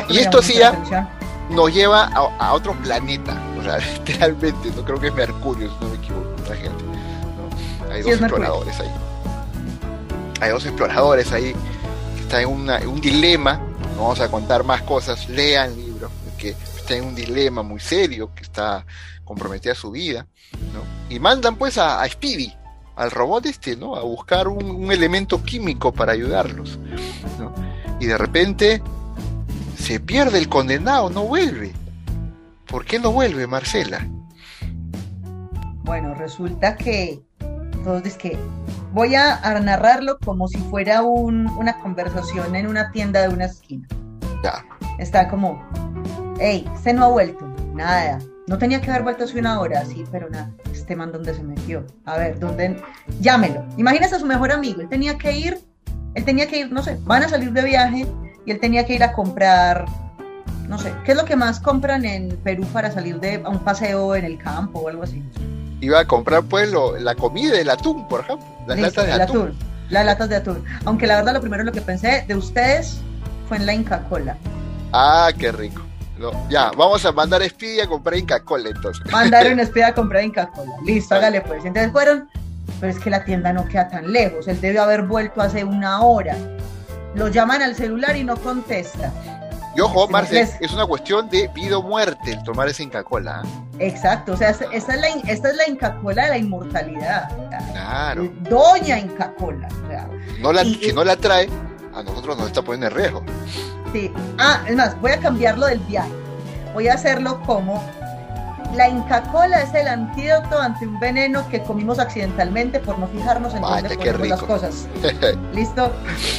Y 0.09 0.19
esto 0.19 0.41
sí 0.41 0.55
ya 0.55 1.17
nos 1.49 1.73
lleva 1.73 2.05
a, 2.05 2.35
a, 2.39 2.53
otro 2.53 2.73
planeta, 2.81 3.37
o 3.59 3.63
sea, 3.63 3.77
literalmente, 3.93 4.71
no 4.75 4.83
creo 4.83 4.99
que 4.99 5.07
es 5.07 5.13
Mercurio, 5.13 5.69
si 5.69 5.85
no 5.85 5.91
me 5.91 5.97
equivoco, 5.97 6.35
la 6.49 6.55
gente. 6.55 6.83
Hay 7.91 8.01
dos 8.01 8.11
exploradores 8.13 8.79
ahí. 8.79 8.91
Hay 10.39 10.49
dos 10.49 10.65
exploradores 10.65 11.31
ahí 11.31 11.53
que 12.15 12.21
están 12.21 12.41
en, 12.41 12.87
un 12.87 13.01
dilema. 13.01 13.61
No 14.01 14.05
vamos 14.05 14.21
a 14.21 14.31
contar 14.31 14.63
más 14.63 14.81
cosas. 14.81 15.29
Lean 15.29 15.73
el 15.73 15.85
libro, 15.85 16.09
que 16.35 16.49
está 16.49 16.95
en 16.95 17.03
un 17.03 17.13
dilema 17.13 17.61
muy 17.61 17.79
serio, 17.79 18.31
que 18.33 18.41
está 18.41 18.83
comprometida 19.23 19.75
su 19.75 19.91
vida. 19.91 20.25
Y 21.07 21.19
mandan 21.19 21.55
pues 21.55 21.77
a, 21.77 22.03
Speedy, 22.09 22.51
al 22.95 23.11
robot 23.11 23.45
este, 23.45 23.75
¿no? 23.75 23.95
A 23.95 24.01
buscar 24.01 24.47
un, 24.47 24.91
elemento 24.91 25.43
químico 25.43 25.93
para 25.93 26.13
ayudarlos. 26.13 26.79
Y 27.99 28.07
de 28.07 28.17
repente 28.17 28.81
se 29.77 29.99
pierde 29.99 30.39
el 30.39 30.49
condenado, 30.49 31.11
no 31.11 31.25
vuelve. 31.25 31.71
¿Por 32.65 32.85
qué 32.85 32.97
no 32.97 33.11
vuelve, 33.11 33.45
Marcela? 33.45 34.07
Bueno, 35.83 36.15
resulta 36.15 36.75
que 36.75 37.21
entonces, 37.81 38.15
que 38.15 38.37
voy 38.91 39.15
a, 39.15 39.39
narrarlo 39.61 40.17
como 40.19 40.47
si 40.47 40.57
fuera 40.57 41.01
una 41.03 41.77
conversación 41.79 42.55
en 42.55 42.67
una 42.67 42.91
tienda 42.91 43.21
de 43.21 43.29
una 43.29 43.45
esquina. 43.45 43.87
Ya. 44.43 44.63
Está 44.97 45.27
como, 45.27 45.63
hey, 46.39 46.69
este 46.73 46.93
no 46.93 47.05
ha 47.05 47.07
vuelto, 47.07 47.45
nada. 47.73 48.19
No 48.47 48.57
tenía 48.57 48.81
que 48.81 48.89
haber 48.89 49.03
vuelto 49.03 49.23
hace 49.23 49.39
una 49.39 49.59
hora, 49.59 49.85
sí, 49.85 50.03
pero 50.11 50.29
nada. 50.29 50.51
Este 50.71 50.95
man 50.95 51.11
dónde 51.11 51.33
se 51.33 51.43
metió? 51.43 51.85
A 52.05 52.17
ver, 52.17 52.39
¿dónde? 52.39 52.81
Llámelo. 53.21 53.63
Imagínese 53.77 54.15
a 54.15 54.19
su 54.19 54.25
mejor 54.25 54.51
amigo. 54.51 54.81
Él 54.81 54.89
tenía 54.89 55.17
que 55.17 55.31
ir, 55.31 55.59
él 56.15 56.25
tenía 56.25 56.47
que 56.47 56.59
ir, 56.59 56.71
no 56.71 56.83
sé, 56.83 56.97
van 57.03 57.23
a 57.23 57.29
salir 57.29 57.53
de 57.53 57.63
viaje 57.63 58.07
y 58.45 58.51
él 58.51 58.59
tenía 58.59 58.85
que 58.85 58.95
ir 58.95 59.03
a 59.03 59.13
comprar, 59.13 59.85
no 60.67 60.77
sé, 60.77 60.93
¿qué 61.05 61.11
es 61.11 61.17
lo 61.17 61.25
que 61.25 61.35
más 61.35 61.59
compran 61.59 62.03
en 62.03 62.35
Perú 62.37 62.65
para 62.73 62.91
salir 62.91 63.19
de 63.19 63.41
a 63.43 63.49
un 63.49 63.59
paseo 63.59 64.15
en 64.15 64.25
el 64.25 64.37
campo 64.37 64.79
o 64.79 64.89
algo 64.89 65.03
así? 65.03 65.23
Iba 65.79 65.99
a 65.99 66.07
comprar 66.07 66.43
pues 66.43 66.71
la 66.99 67.15
comida, 67.15 67.59
el 67.59 67.69
atún, 67.69 68.07
por 68.07 68.21
ejemplo, 68.21 68.45
las 68.67 68.79
latas 68.79 69.05
de 69.05 69.13
atún. 69.13 69.57
Las 69.89 70.05
latas 70.05 70.29
de 70.29 70.35
atún. 70.37 70.63
Aunque 70.85 71.07
la 71.07 71.17
verdad 71.17 71.33
lo 71.33 71.41
primero 71.41 71.63
lo 71.63 71.71
que 71.71 71.81
pensé 71.81 72.23
de 72.27 72.35
ustedes 72.35 73.01
fue 73.47 73.57
en 73.57 73.65
la 73.65 73.73
Inca 73.73 74.03
Cola. 74.07 74.37
Ah, 74.93 75.29
qué 75.37 75.51
rico. 75.51 75.81
ya, 76.49 76.71
vamos 76.77 77.03
a 77.05 77.11
mandar 77.11 77.41
a 77.41 77.45
a 77.45 77.87
comprar 77.87 78.17
Inca 78.17 78.39
Cola 78.41 78.69
entonces. 78.69 79.11
Mandaron 79.11 79.59
espía 79.59 79.87
a 79.87 79.93
comprar 79.93 80.23
Inca 80.23 80.47
Cola. 80.47 80.71
Listo, 80.85 81.15
hágale 81.15 81.41
pues. 81.41 81.65
Entonces 81.65 81.91
fueron, 81.91 82.29
pero 82.79 82.91
es 82.91 82.99
que 82.99 83.09
la 83.09 83.25
tienda 83.25 83.51
no 83.53 83.67
queda 83.67 83.89
tan 83.89 84.11
lejos. 84.11 84.47
Él 84.47 84.59
debe 84.61 84.79
haber 84.79 85.03
vuelto 85.03 85.41
hace 85.41 85.63
una 85.63 86.01
hora. 86.01 86.35
Lo 87.15 87.27
llaman 87.27 87.61
al 87.61 87.75
celular 87.75 88.15
y 88.15 88.23
no 88.23 88.37
contesta. 88.37 89.11
Y 89.75 89.79
ojo, 89.79 90.07
Marce, 90.09 90.57
es 90.59 90.73
una 90.73 90.85
cuestión 90.85 91.29
de 91.29 91.47
vida 91.49 91.77
o 91.77 91.83
muerte 91.83 92.31
el 92.31 92.43
tomar 92.43 92.67
esa 92.67 92.83
Inca 92.83 93.03
Cola. 93.03 93.41
¿eh? 93.79 93.87
Exacto, 93.87 94.33
o 94.33 94.37
sea, 94.37 94.49
esta 94.49 94.65
es 94.71 94.87
la, 94.87 95.07
esta 95.31 95.49
es 95.49 95.55
la 95.55 95.67
Inca 95.67 95.95
Cola 95.99 96.23
de 96.23 96.29
la 96.29 96.37
inmortalidad. 96.37 97.29
Claro. 97.71 98.29
Doña 98.41 98.99
Inca 98.99 99.33
Cola. 99.35 99.69
no 100.39 100.51
la, 100.51 100.63
si 100.63 100.91
no 100.93 101.03
la 101.03 101.15
trae, 101.15 101.49
a 101.93 102.03
nosotros 102.03 102.37
nos 102.37 102.47
está 102.47 102.61
poniendo 102.61 102.87
en 102.87 102.93
riesgo. 102.93 103.23
Sí. 103.93 104.11
Ah, 104.37 104.61
es 104.67 104.75
más, 104.75 104.99
voy 104.99 105.11
a 105.11 105.19
cambiarlo 105.19 105.65
del 105.65 105.79
viaje. 105.79 106.11
Voy 106.73 106.87
a 106.87 106.93
hacerlo 106.93 107.41
como 107.45 107.81
la 108.75 108.87
Inca 108.87 109.23
Cola 109.23 109.61
es 109.61 109.73
el 109.73 109.87
antídoto 109.87 110.57
ante 110.57 110.87
un 110.87 110.99
veneno 110.99 111.47
que 111.49 111.61
comimos 111.61 111.99
accidentalmente 111.99 112.79
por 112.79 112.97
no 112.99 113.07
fijarnos 113.07 113.53
en 113.53 113.61
dónde 113.61 113.95
ponemos 113.97 114.27
las 114.27 114.43
cosas. 114.43 114.87
¿Listo? 115.53 115.91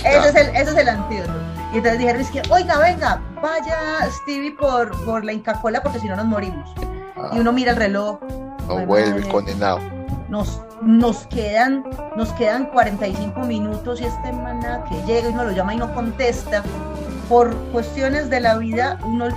Ese, 0.05 0.29
es 0.29 0.35
el, 0.35 0.49
ese 0.57 0.71
es 0.71 0.77
el 0.77 0.89
antídoto. 0.89 1.33
Y 1.73 1.79
entonces 1.79 1.99
dijeron, 1.99 2.21
es 2.21 2.31
que, 2.31 2.43
oiga, 2.50 2.79
venga, 2.79 3.21
vaya 3.41 4.11
Stevie 4.11 4.52
por, 4.52 4.91
por 5.05 5.25
la 5.25 5.33
Inca 5.33 5.61
Cola 5.61 5.83
porque 5.83 5.99
si 6.00 6.09
no 6.09 6.17
nos 6.17 6.26
morimos. 6.26 6.71
Y 7.33 7.38
uno 7.38 7.52
mira 7.52 7.73
el 7.73 7.76
reloj. 7.76 8.21
No 8.69 8.87
vuelve 8.87 9.26
condenado. 9.29 9.79
Nos, 10.29 10.61
nos, 10.83 11.26
quedan, 11.26 11.85
nos 12.17 12.33
quedan 12.33 12.67
45 12.67 13.41
minutos 13.41 14.00
y 14.00 14.05
este 14.05 14.33
maná 14.33 14.85
que 14.85 14.95
llega 15.02 15.29
y 15.29 15.33
uno 15.33 15.45
lo 15.45 15.52
llama 15.52 15.75
y 15.75 15.79
no 15.79 15.95
contesta. 15.95 16.62
Por 17.29 17.55
cuestiones 17.73 18.29
de 18.29 18.41
la 18.41 18.59
vida, 18.59 18.99
uno 19.05 19.29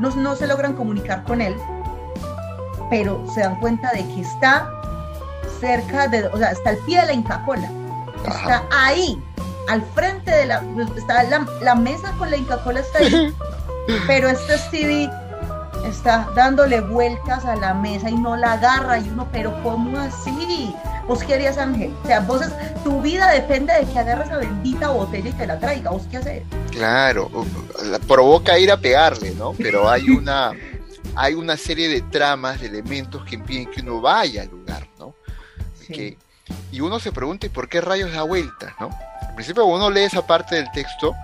no, 0.00 0.10
no 0.10 0.36
se 0.36 0.46
logran 0.46 0.74
comunicar 0.74 1.24
con 1.24 1.40
él 1.40 1.54
pero 2.92 3.24
se 3.32 3.40
dan 3.40 3.58
cuenta 3.58 3.90
de 3.92 4.06
que 4.06 4.20
está 4.20 4.70
cerca 5.60 6.08
de, 6.08 6.26
o 6.26 6.36
sea, 6.36 6.50
está 6.50 6.68
al 6.68 6.76
pie 6.84 7.00
de 7.00 7.06
la 7.06 7.12
Inca 7.14 7.42
Cola. 7.46 7.70
Está 8.22 8.64
ahí, 8.70 9.18
al 9.68 9.82
frente 9.94 10.30
de 10.30 10.46
la, 10.46 10.62
está 10.96 11.22
la, 11.24 11.74
mesa 11.74 12.12
con 12.18 12.30
la 12.30 12.36
Inca 12.36 12.62
Cola 12.62 12.80
está 12.80 12.98
ahí, 12.98 13.34
pero 14.06 14.28
este 14.28 14.58
Stevie 14.58 15.10
está 15.86 16.28
dándole 16.34 16.80
vueltas 16.80 17.44
a 17.44 17.56
la 17.56 17.74
mesa 17.74 18.10
y 18.10 18.14
no 18.14 18.36
la 18.36 18.54
agarra 18.54 18.98
y 18.98 19.08
uno, 19.08 19.28
pero 19.32 19.60
¿cómo 19.62 19.98
así? 19.98 20.74
¿Vos 21.06 21.22
qué 21.24 21.34
harías, 21.34 21.58
Ángel? 21.58 21.92
O 22.04 22.06
sea, 22.06 22.20
vos 22.20 22.42
tu 22.84 23.00
vida 23.00 23.30
depende 23.30 23.72
de 23.72 23.84
que 23.86 23.98
agarres 23.98 24.28
la 24.28 24.38
bendita 24.38 24.90
botella 24.90 25.30
y 25.30 25.32
te 25.32 25.46
la 25.46 25.58
traiga. 25.58 25.90
¿Vos 25.90 26.02
qué 26.10 26.18
haces? 26.18 26.42
Claro, 26.70 27.30
provoca 28.06 28.58
ir 28.58 28.70
a 28.70 28.76
pegarle, 28.76 29.32
¿no? 29.32 29.52
Pero 29.52 29.88
hay 29.88 30.08
una 30.10 30.52
hay 31.14 31.34
una 31.34 31.56
serie 31.56 31.88
de 31.88 32.00
tramas, 32.02 32.60
de 32.60 32.68
elementos 32.68 33.24
que 33.24 33.34
impiden 33.34 33.70
que 33.70 33.80
uno 33.80 34.00
vaya 34.00 34.42
al 34.42 34.48
lugar, 34.48 34.88
¿no? 34.98 35.14
Y 36.70 36.80
uno 36.80 36.98
se 36.98 37.12
pregunta, 37.12 37.46
¿por 37.52 37.68
qué 37.68 37.80
rayos 37.80 38.12
da 38.12 38.22
vueltas, 38.22 38.72
no? 38.80 38.90
Al 39.20 39.34
principio 39.34 39.64
cuando 39.64 39.86
uno 39.86 39.94
lee 39.94 40.02
esa 40.02 40.26
parte 40.26 40.56
del 40.56 40.70
texto, 40.72 41.14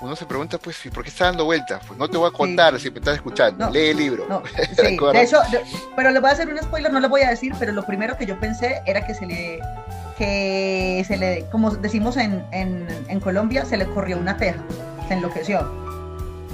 uno 0.00 0.14
se 0.14 0.26
pregunta, 0.26 0.58
pues, 0.58 0.78
¿por 0.94 1.02
qué 1.02 1.10
está 1.10 1.24
dando 1.26 1.44
vueltas? 1.44 1.82
Pues 1.86 1.98
no 1.98 2.08
te 2.08 2.16
voy 2.16 2.28
a 2.28 2.32
contar 2.32 2.78
si 2.78 2.90
me 2.90 2.98
estás 2.98 3.16
escuchando, 3.16 3.68
lee 3.70 3.88
el 3.88 3.96
libro. 3.96 4.26
No, 4.28 4.42
sí, 4.76 4.96
de 4.96 5.22
hecho, 5.22 5.40
pero 5.96 6.10
le 6.10 6.20
voy 6.20 6.30
a 6.30 6.32
hacer 6.34 6.48
un 6.48 6.58
spoiler, 6.58 6.92
no 6.92 7.00
le 7.00 7.08
voy 7.08 7.22
a 7.22 7.30
decir, 7.30 7.52
pero 7.58 7.72
lo 7.72 7.84
primero 7.84 8.16
que 8.16 8.24
yo 8.24 8.38
pensé 8.38 8.80
era 8.86 9.04
que 9.06 9.14
se 9.14 9.26
le, 9.26 9.60
que 10.16 11.04
se 11.06 11.16
le, 11.16 11.46
como 11.50 11.70
decimos 11.72 12.16
en, 12.16 12.44
en, 12.52 12.86
en 13.08 13.20
Colombia, 13.20 13.64
se 13.64 13.76
le 13.76 13.86
corrió 13.86 14.18
una 14.18 14.36
teja, 14.36 14.62
se 15.08 15.14
enloqueció. 15.14 15.68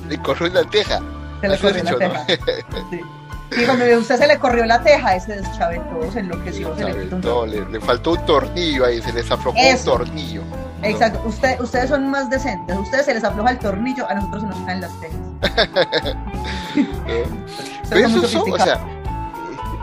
Le 0.09 0.19
corrió 0.19 0.50
una 0.50 0.64
teja. 0.71 1.00
Se 1.40 1.49
le 1.49 1.59
corrió 1.59 1.85
la 1.85 1.99
teja. 1.99 2.26
Sí. 2.90 3.00
Cuando 3.66 3.84
usted 3.99 4.18
se 4.18 4.26
le 4.26 4.38
corrió 4.38 4.64
la 4.66 4.82
teja, 4.82 5.16
ese 5.16 5.37
deschaventó, 5.37 6.11
se 6.12 6.20
enloqueció, 6.20 6.76
se, 6.76 6.84
le 6.84 7.08
quitó 7.08 7.46
le, 7.46 7.80
faltó 7.80 8.12
un 8.12 8.26
tornillo 8.26 8.87
ahí, 8.87 9.00
se 9.00 9.12
les 9.12 9.30
aflojó 9.30 9.58
un 9.58 9.84
tornillo. 9.84 10.42
Exacto, 10.82 11.23
Usted, 11.26 11.61
ustedes 11.61 11.88
son 11.88 12.11
más 12.11 12.28
decentes, 12.28 12.76
a 12.76 12.80
ustedes 12.80 13.06
se 13.06 13.14
les 13.14 13.25
afloja 13.25 13.50
el 13.52 13.58
tornillo, 13.58 14.08
a 14.08 14.14
nosotros 14.14 14.42
se 14.42 14.49
nos 14.49 14.58
caen 14.66 14.80
las 14.80 14.92
tejas. 15.00 15.18
Pero 17.88 18.06
eso, 18.06 18.44
o 18.44 18.58
sea, 18.58 18.80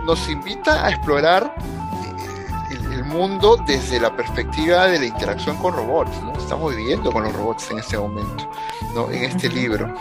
nos 0.05 0.29
invita 0.29 0.85
a 0.85 0.91
explorar 0.91 1.55
eh, 1.59 2.93
el, 2.93 3.03
mundo 3.05 3.57
desde 3.65 3.99
la 3.99 4.15
perspectiva 4.15 4.87
de 4.87 4.99
la 4.99 5.05
interacción 5.05 5.57
con 5.57 5.73
robots, 5.73 6.21
¿no? 6.23 6.33
Estamos 6.33 6.75
viviendo 6.75 7.11
con 7.11 7.23
los 7.23 7.33
robots 7.33 7.69
en 7.71 7.79
este 7.79 7.97
momento, 7.97 8.49
¿no? 8.93 9.09
En 9.11 9.23
este 9.23 9.49
libro. 9.49 9.93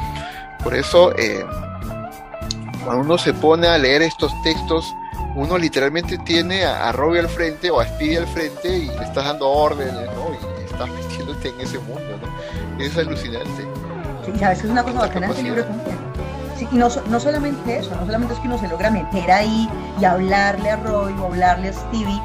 Por 0.62 0.74
eso, 0.74 1.16
eh, 1.16 1.44
cuando 2.90 3.06
uno 3.06 3.18
se 3.18 3.32
pone 3.32 3.68
a 3.68 3.78
leer 3.78 4.02
estos 4.02 4.32
textos, 4.42 4.96
uno 5.36 5.56
literalmente 5.56 6.18
tiene 6.18 6.64
a, 6.64 6.90
Robbie 6.90 7.20
al 7.20 7.28
frente 7.28 7.70
o 7.70 7.78
a 7.78 7.86
Speedy 7.86 8.16
al 8.16 8.26
frente 8.26 8.78
y 8.78 8.86
le 8.86 9.04
estás 9.04 9.26
dando 9.26 9.48
órdenes, 9.48 9.94
¿no? 9.94 10.32
Y 10.34 10.64
estás 10.64 10.88
metiéndote 11.08 11.50
en 11.50 11.60
ese 11.60 11.78
mundo, 11.78 12.18
¿no? 12.20 12.84
Es 12.84 12.98
alucinante. 12.98 13.64
Sí, 14.26 14.32
sabes 14.40 14.58
que 14.58 14.66
es 14.66 14.72
una 14.72 14.82
cosa 14.82 14.98
bacana 14.98 15.28
este 15.28 15.44
libro 15.44 15.64
también. 15.64 15.98
Sí, 16.56 16.66
y 16.72 16.74
no, 16.74 16.88
no 17.08 17.20
solamente 17.20 17.78
eso, 17.78 17.94
no 17.94 18.06
solamente 18.06 18.34
es 18.34 18.40
que 18.40 18.48
uno 18.48 18.58
se 18.58 18.66
logra 18.66 18.90
meter 18.90 19.30
ahí 19.30 19.70
y 20.00 20.04
hablarle 20.04 20.70
a 20.70 20.76
Robbie 20.76 21.14
o 21.20 21.26
hablarle 21.26 21.68
a 21.68 21.72
Stevie, 21.72 22.20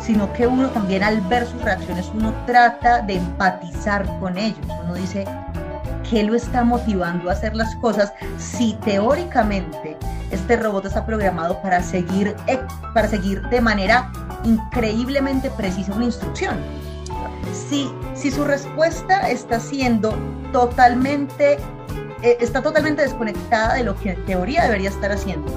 sino 0.00 0.32
que 0.32 0.44
uno 0.44 0.70
también 0.70 1.04
al 1.04 1.20
ver 1.20 1.46
sus 1.46 1.62
reacciones, 1.62 2.10
uno 2.12 2.34
trata 2.46 3.00
de 3.02 3.14
empatizar 3.14 4.06
con 4.18 4.36
ellos. 4.36 4.58
Uno 4.82 4.94
dice, 4.94 5.24
qué 6.10 6.24
lo 6.24 6.34
está 6.34 6.64
motivando 6.64 7.30
a 7.30 7.34
hacer 7.34 7.54
las 7.54 7.76
cosas 7.76 8.12
si 8.36 8.74
teóricamente 8.84 9.96
este 10.32 10.56
robot 10.56 10.86
está 10.86 11.06
programado 11.06 11.62
para 11.62 11.82
seguir, 11.82 12.34
eh, 12.48 12.58
para 12.92 13.08
seguir 13.08 13.40
de 13.48 13.60
manera 13.60 14.10
increíblemente 14.44 15.50
precisa 15.50 15.94
una 15.94 16.06
instrucción. 16.06 16.56
Si, 17.52 17.90
si 18.14 18.30
su 18.30 18.44
respuesta 18.44 19.30
está 19.30 19.60
siendo 19.60 20.12
totalmente, 20.52 21.58
eh, 22.22 22.36
está 22.40 22.60
totalmente 22.60 23.02
desconectada 23.02 23.74
de 23.74 23.84
lo 23.84 23.96
que 23.96 24.10
en 24.10 24.24
teoría 24.24 24.64
debería 24.64 24.90
estar 24.90 25.12
haciendo, 25.12 25.52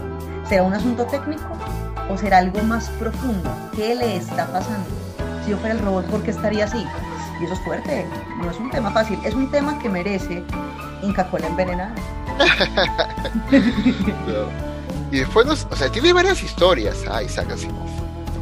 ¿será 0.48 0.63
un 0.63 0.74
asunto 0.74 1.05
técnico 1.05 1.50
o 2.10 2.17
será 2.17 2.38
algo 2.38 2.62
más 2.63 2.89
profundo? 2.91 3.50
¿Qué 3.75 3.95
le 3.95 4.17
está 4.17 4.45
pasando? 4.48 4.88
Si 5.43 5.51
yo 5.51 5.57
fuera 5.57 5.75
el 5.75 5.81
robot, 5.81 6.05
¿por 6.05 6.24
qué 6.24 6.31
estaría 6.31 6.65
así? 6.65 6.86
Y 7.39 7.45
eso 7.45 7.53
es 7.53 7.59
fuerte, 7.61 8.05
no 8.37 8.49
es 8.49 8.57
un 8.57 8.69
tema 8.69 8.91
fácil, 8.91 9.19
es 9.23 9.33
un 9.33 9.49
tema 9.49 9.79
que 9.79 9.89
merece 9.89 10.43
Inca 11.01 11.29
Cola 11.29 11.47
envenenada. 11.47 11.95
Y 15.13 15.19
después, 15.19 15.45
nos, 15.45 15.67
o 15.69 15.75
sea, 15.75 15.91
tiene 15.91 16.11
varias 16.11 16.41
historias, 16.41 16.97
ah, 17.07 17.21
Isaac. 17.21 17.47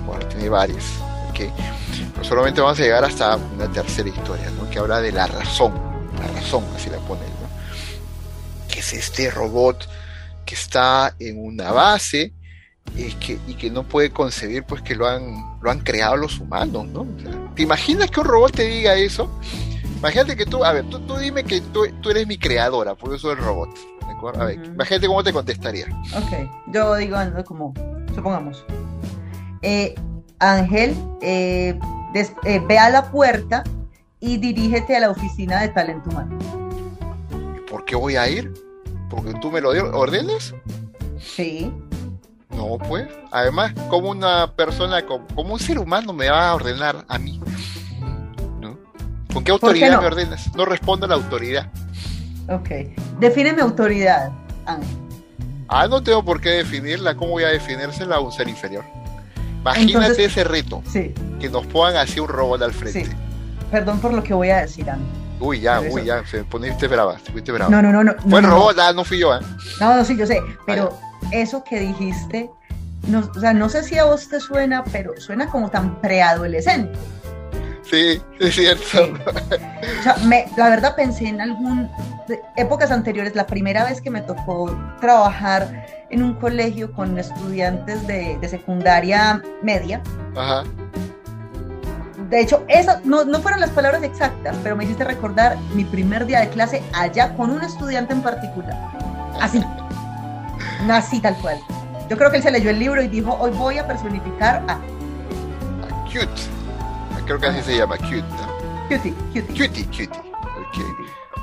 Bueno, 0.06 0.26
tiene 0.28 0.48
varias. 0.48 0.86
¿okay? 1.30 1.52
Pero 2.14 2.24
solamente 2.24 2.62
vamos 2.62 2.80
a 2.80 2.84
llegar 2.84 3.04
hasta 3.04 3.36
una 3.36 3.70
tercera 3.70 4.08
historia, 4.08 4.50
¿no? 4.52 4.70
Que 4.70 4.80
habla 4.80 5.02
de 5.02 5.12
la 5.12 5.28
razón, 5.28 5.74
la 6.18 6.28
razón, 6.28 6.64
así 6.74 6.90
la 6.90 7.00
pone, 7.00 7.24
¿no? 7.24 8.70
Que 8.70 8.80
es 8.80 8.94
este 8.94 9.30
robot 9.30 9.86
que 10.46 10.56
está 10.56 11.14
en 11.20 11.44
una 11.44 11.74
base 11.74 12.32
y 12.96 13.12
que, 13.14 13.40
y 13.48 13.54
que 13.56 13.70
no 13.70 13.84
puede 13.84 14.12
concebir 14.12 14.64
pues 14.64 14.82
que 14.82 14.96
lo 14.96 15.08
han, 15.08 15.60
lo 15.62 15.72
han 15.72 15.80
creado 15.80 16.18
los 16.18 16.40
humanos, 16.40 16.88
¿no? 16.88 17.08
¿Te 17.56 17.64
imaginas 17.64 18.12
que 18.12 18.20
un 18.20 18.28
robot 18.28 18.52
te 18.52 18.64
diga 18.64 18.96
eso? 18.96 19.30
Imagínate 19.98 20.36
que 20.36 20.46
tú, 20.46 20.64
a 20.64 20.74
ver, 20.74 20.86
tú, 20.90 21.00
tú 21.02 21.16
dime 21.18 21.44
que 21.44 21.62
tú, 21.62 21.86
tú, 22.02 22.10
eres 22.10 22.26
mi 22.28 22.38
creadora, 22.38 22.96
por 22.96 23.14
eso 23.14 23.32
el 23.32 23.38
robot. 23.38 23.70
A 24.36 24.46
ver, 24.46 24.64
imagínate 24.66 25.08
cómo 25.08 25.24
te 25.24 25.34
contestaría. 25.34 25.86
Ok, 26.16 26.50
yo 26.68 26.96
digo 26.96 27.18
como, 27.46 27.74
supongamos, 28.14 28.66
eh, 29.62 29.96
Ángel, 30.40 30.96
eh, 31.22 31.78
eh, 32.46 32.62
ve 32.68 32.78
a 32.78 32.90
la 32.90 33.12
puerta 33.12 33.64
y 34.20 34.38
dirígete 34.38 34.96
a 34.96 35.02
la 35.02 35.12
oficina 35.12 35.62
de 35.62 35.70
talento 35.70 36.10
humano. 36.10 36.38
¿Por 37.70 37.86
qué 37.86 37.96
voy 37.96 38.16
a 38.16 38.28
ir? 38.28 38.52
¿Porque 39.10 39.34
tú 39.40 39.52
me 39.52 39.62
lo 39.62 39.70
ordenes? 39.70 40.54
Sí. 41.20 41.72
No, 42.56 42.78
pues. 42.78 43.08
Además, 43.32 43.74
como 43.90 44.10
una 44.10 44.52
persona, 44.54 45.06
como, 45.06 45.54
un 45.54 45.60
ser 45.60 45.80
humano 45.80 46.14
me 46.14 46.30
va 46.30 46.50
a 46.50 46.56
ordenar 46.56 47.06
a 47.08 47.18
mí. 47.18 47.40
¿No? 48.60 48.78
¿Con 49.34 49.44
qué 49.44 49.52
autoridad 49.52 50.00
me 50.00 50.08
ordenas? 50.08 50.54
No 50.56 50.66
respondo 50.66 51.06
a 51.06 51.10
la 51.10 51.16
autoridad. 51.16 51.72
Ok. 52.50 52.70
Define 53.20 53.54
mi 53.54 53.62
autoridad, 53.62 54.32
Ah, 55.74 55.88
no 55.88 56.04
tengo 56.04 56.24
por 56.24 56.42
qué 56.42 56.50
definirla. 56.50 57.16
¿Cómo 57.16 57.32
voy 57.32 57.44
a 57.44 57.48
definírsela 57.48 58.18
a 58.18 58.20
un 58.20 58.32
ser 58.32 58.50
inferior? 58.50 58.84
Imagínate 59.62 60.26
ese 60.26 60.44
reto. 60.44 60.84
Sí. 60.92 61.14
Que 61.40 61.50
nos 61.50 61.66
pongan 61.68 61.96
así 61.96 62.20
un 62.20 62.28
robot 62.28 62.62
al 62.62 62.74
frente. 62.74 63.06
Sí. 63.06 63.12
Perdón 63.72 64.00
por 64.00 64.14
lo 64.14 64.22
que 64.22 64.34
voy 64.34 64.50
a 64.50 64.58
decir, 64.58 64.90
Ana. 64.90 65.02
Uy, 65.40 65.62
ya, 65.62 65.80
uy, 65.80 66.04
ya, 66.04 66.26
se 66.28 66.44
poniste 66.44 66.88
brava, 66.88 67.18
se 67.20 67.32
fuiste 67.32 67.52
brava. 67.52 67.72
No, 67.72 67.82
no, 67.82 67.92
no, 67.92 68.04
no. 68.04 68.14
Fue 68.30 68.42
el 68.42 68.46
robot, 68.46 68.78
ah, 68.80 68.92
no 68.94 69.06
fui 69.06 69.18
yo, 69.18 69.34
¿eh? 69.34 69.40
No, 69.80 69.96
no, 69.96 70.04
sí, 70.06 70.16
yo 70.18 70.28
sé, 70.28 70.42
pero 70.68 71.00
eso 71.32 71.64
que 71.64 71.80
dijiste, 71.80 72.50
no, 73.08 73.20
o 73.36 73.40
sea, 73.40 73.54
no 73.54 73.70
sé 73.70 73.84
si 73.84 73.98
a 73.98 74.06
vos 74.06 74.28
te 74.30 74.40
suena, 74.40 74.84
pero 74.86 75.20
suena 75.20 75.48
como 75.48 75.70
tan 75.70 76.00
preadolescente. 76.02 76.98
Sí, 77.84 78.22
es 78.40 78.56
cierto. 78.56 79.14
O 80.00 80.04
sea, 80.04 80.16
la 80.56 80.70
verdad 80.70 80.96
pensé 80.96 81.28
en 81.28 81.42
algún 81.42 81.90
épocas 82.56 82.92
anteriores, 82.92 83.36
la 83.36 83.46
primera 83.46 83.84
vez 83.84 84.00
que 84.02 84.10
me 84.10 84.22
tocó 84.22 84.74
trabajar 85.02 85.86
en 86.10 86.24
un 86.24 86.36
colegio 86.36 86.92
con 86.94 87.18
estudiantes 87.18 88.06
de, 88.08 88.38
de 88.40 88.48
secundaria 88.48 89.42
media. 89.62 90.02
Ajá 90.36 90.64
de 92.32 92.40
hecho, 92.40 92.64
esas 92.70 93.06
no, 93.06 93.26
no, 93.26 93.42
fueron 93.42 93.60
las 93.60 93.72
palabras 93.72 94.02
exactas, 94.04 94.56
pero 94.64 94.76
me 94.78 94.86
hiciste 94.86 95.04
recordar 95.04 95.58
mi 95.76 95.84
primer 95.84 96.26
día 96.26 96.40
de 96.40 96.48
clase 96.48 96.82
allá 96.94 97.36
con 97.36 97.52
un 97.52 97.62
estudiante 97.62 98.14
en 98.14 98.22
particular. 98.22 98.74
Así, 99.42 99.62
así 100.90 101.20
tal 101.20 101.36
cual. 101.38 101.60
Yo 102.10 102.18
creo 102.18 102.32
que 102.32 102.38
él 102.38 102.44
se 102.44 102.52
leyó 102.52 102.70
el 102.70 102.80
libro 102.80 103.02
y 103.02 103.08
dijo, 103.08 103.38
hoy 103.40 103.52
voy 103.52 103.78
a 103.78 103.88
personificar 103.88 104.64
a... 104.68 104.74
a 104.74 106.04
cute. 106.06 106.28
Creo 107.26 107.40
que 107.40 107.48
así 107.48 107.62
se 107.62 107.78
llama, 107.78 107.98
cute. 107.98 108.24
Cutie, 108.90 109.14
cutie. 109.32 109.68
Cutie, 109.68 109.86
cutie. 109.86 110.32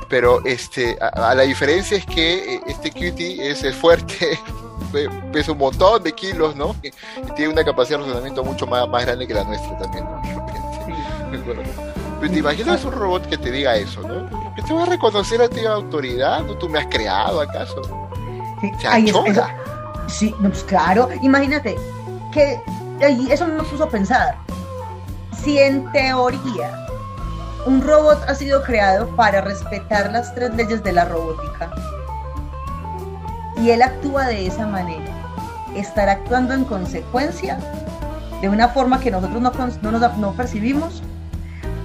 Pero 0.09 0.45
este, 0.45 0.99
a, 1.01 1.35
la 1.35 1.43
diferencia 1.43 1.97
es 1.97 2.07
que 2.07 2.55
eh, 2.55 2.61
este 2.67 2.91
cutie 2.91 3.51
es 3.51 3.75
fuerte, 3.77 4.39
pesa 5.33 5.53
un 5.53 5.59
montón 5.59 6.03
de 6.03 6.13
kilos, 6.13 6.57
¿no? 6.57 6.75
Y, 6.83 6.91
tiene 7.35 7.53
una 7.53 7.65
capacidad 7.65 7.99
de 7.99 8.05
razonamiento 8.05 8.43
mucho 8.43 8.67
más, 8.67 8.89
más 8.89 9.05
grande 9.05 9.27
que 9.27 9.35
la 9.35 9.45
nuestra 9.45 9.79
también, 9.79 10.05
¿no? 10.05 10.23
Pero 12.21 12.33
te 12.33 12.39
imaginas 12.39 12.85
un 12.85 12.93
robot 12.93 13.29
que 13.29 13.39
te 13.39 13.51
diga 13.51 13.77
eso, 13.77 14.03
¿no? 14.03 14.55
Que 14.55 14.63
te 14.63 14.73
va 14.73 14.83
a 14.83 14.87
reconocer 14.87 15.41
a 15.43 15.49
ti 15.49 15.65
autoridad, 15.65 16.43
¿no? 16.43 16.55
¿Tú 16.55 16.69
me 16.69 16.79
has 16.79 16.87
creado 16.87 17.41
acaso? 17.41 18.08
Sí, 18.61 18.73
sí 20.09 20.35
pues 20.41 20.65
claro. 20.65 21.09
Imagínate 21.23 21.77
que 22.33 22.61
eso 23.31 23.47
me 23.47 23.63
puso 23.65 23.85
a 23.85 23.91
pensar. 23.91 24.37
Si 25.43 25.59
en 25.59 25.91
teoría 25.93 26.87
un 27.67 27.83
robot 27.83 28.23
ha 28.29 28.35
sido 28.35 28.63
creado 28.63 29.09
para 29.17 29.41
respetar 29.41 30.11
las 30.11 30.35
tres 30.35 30.55
leyes 30.55 30.83
de 30.83 30.93
la 30.93 31.05
robótica 31.05 31.71
y 33.57 33.71
él 33.71 33.83
actúa 33.83 34.27
de 34.27 34.47
esa 34.47 34.67
manera, 34.67 35.13
¿estará 35.75 36.13
actuando 36.13 36.55
en 36.55 36.65
consecuencia 36.65 37.59
de 38.41 38.49
una 38.49 38.69
forma 38.69 39.01
que 39.01 39.11
nosotros 39.11 39.41
no, 39.41 39.53
no, 39.83 39.99
nos, 39.99 40.19
no 40.19 40.33
percibimos 40.33 41.03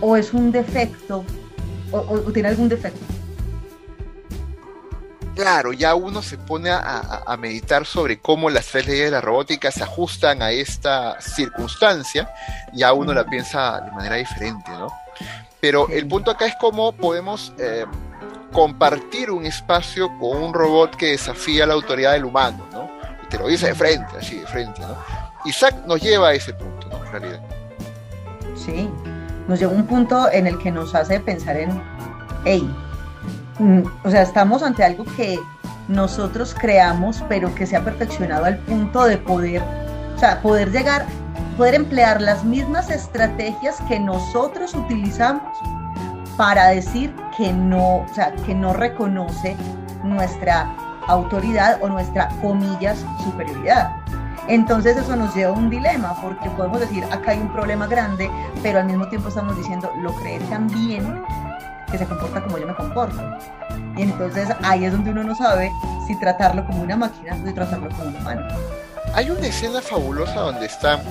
o 0.01 0.15
es 0.18 0.34
un 0.34 0.51
defecto 0.51 1.24
o, 1.92 2.18
tiene 2.32 2.50
algún 2.50 2.70
defecto. 2.70 3.12
Claro, 5.36 5.74
ya 5.74 5.96
uno 5.96 6.22
se 6.22 6.38
pone 6.38 6.70
a, 6.70 7.36
meditar 7.40 7.86
sobre 7.86 8.20
cómo 8.20 8.50
las 8.50 8.68
tres 8.68 8.86
leyes 8.86 9.06
de 9.06 9.12
la 9.12 9.22
robótica 9.22 9.72
se 9.72 9.84
ajustan 9.84 10.42
a 10.44 10.52
esta 10.52 11.20
circunstancia, 11.20 12.30
ya 12.72 12.94
uno 12.94 13.13
la 13.13 13.25
piensa 13.25 13.82
de 13.82 13.92
manera 13.92 14.16
diferente, 14.16 14.70
¿no? 14.72 14.88
Pero 15.60 15.88
el 15.90 16.08
punto 16.08 16.30
acá 16.30 16.46
es 16.46 16.56
cómo 16.60 16.92
podemos 16.92 17.54
eh, 17.58 17.86
compartir 18.52 19.32
un 19.32 19.46
espacio 19.46 20.10
con 20.20 20.38
un 20.44 20.54
robot 20.54 20.96
que 20.96 21.08
desafía 21.08 21.66
la 21.66 21.74
autoridad 21.74 22.13
del 22.13 22.25
humano, 22.25 22.68
¿no? 22.72 22.90
Y 23.24 23.28
te 23.28 23.40
lo 23.40 23.48
dice 23.48 23.68
de 23.68 23.75
frente, 23.75 24.18
así 24.20 24.40
de 24.40 24.46
frente, 24.46 24.82
¿no? 24.82 24.96
Isaac 25.46 25.75
nos 25.88 26.00
lleva 26.00 26.30
a 26.30 26.34
ese 26.34 26.54
punto, 26.54 26.88
¿no? 26.89 27.04
En 27.06 27.12
realidad. 27.12 27.41
Sí, 28.56 28.88
nos 29.48 29.60
llega 29.60 29.72
un 29.72 29.88
punto 29.88 30.32
en 30.32 30.46
el 30.46 30.60
que 30.60 30.72
nos 30.72 30.93
hace 30.93 31.19
pensar 31.19 31.58
en, 31.58 31.82
hey, 32.46 32.69
o 34.04 34.10
sea, 34.10 34.22
estamos 34.22 34.63
ante 34.63 34.84
algo 34.84 35.06
que 35.18 35.39
nosotros 35.88 36.56
creamos, 36.58 37.24
pero 37.28 37.54
que 37.56 37.66
se 37.66 37.76
ha 37.76 37.84
perfeccionado 37.84 38.46
al 38.46 38.58
punto 38.60 39.04
de 39.06 39.18
poder, 39.18 39.62
o 40.16 40.20
sea, 40.20 40.42
poder 40.42 40.72
llegar, 40.72 41.06
poder 41.58 41.76
emplear 41.76 42.22
las 42.22 42.44
mismas 42.44 42.89
estrategias 42.89 43.82
que 43.88 44.00
nosotros 44.00 44.74
utilizamos 44.74 45.44
para 46.38 46.68
decir 46.70 47.13
que 47.38 47.54
no, 47.54 47.98
o 47.98 48.08
sea, 48.13 48.34
que 48.46 48.56
no 48.56 48.74
reconoce 48.74 49.56
nuestra 50.04 50.74
autoridad 51.08 51.78
o 51.82 51.89
nuestra 51.89 52.30
comillas 52.42 53.06
superioridad. 53.24 53.96
Entonces 54.48 54.98
eso 54.98 55.16
nos 55.16 55.34
lleva 55.36 55.52
a 55.52 55.58
un 55.58 55.70
dilema, 55.70 56.16
porque 56.22 56.50
podemos 56.52 56.80
decir, 56.80 57.04
acá 57.06 57.32
hay 57.32 57.39
un 57.39 57.52
problema 57.54 57.88
grande, 57.88 58.30
pero 58.62 58.80
al 58.80 58.86
mismo 58.86 59.08
tiempo 59.08 59.30
estamos 59.30 59.56
diciendo, 59.56 59.89
lo 60.02 60.13
creé 60.16 60.39
tan 60.50 60.68
bien 60.68 61.24
que 61.93 61.99
se 61.99 62.08
comporta 62.08 62.41
como 62.41 62.58
yo 62.58 62.65
me 62.65 62.73
comporto. 62.73 63.21
Y 63.95 64.01
entonces 64.01 64.49
ahí 64.63 64.86
es 64.86 64.91
donde 64.91 65.12
uno 65.12 65.23
no 65.23 65.36
sabe 65.36 65.71
si 66.08 66.19
tratarlo 66.19 66.65
como 66.65 66.82
una 66.82 66.97
máquina 66.97 67.38
o 67.39 67.47
si 67.47 67.53
tratarlo 67.53 67.88
como 67.89 68.06
un 68.06 68.15
humano. 68.15 68.41
Hay 69.13 69.29
una 69.29 69.45
escena 69.45 69.79
fabulosa 69.79 70.39
donde 70.39 70.65
están. 70.65 71.01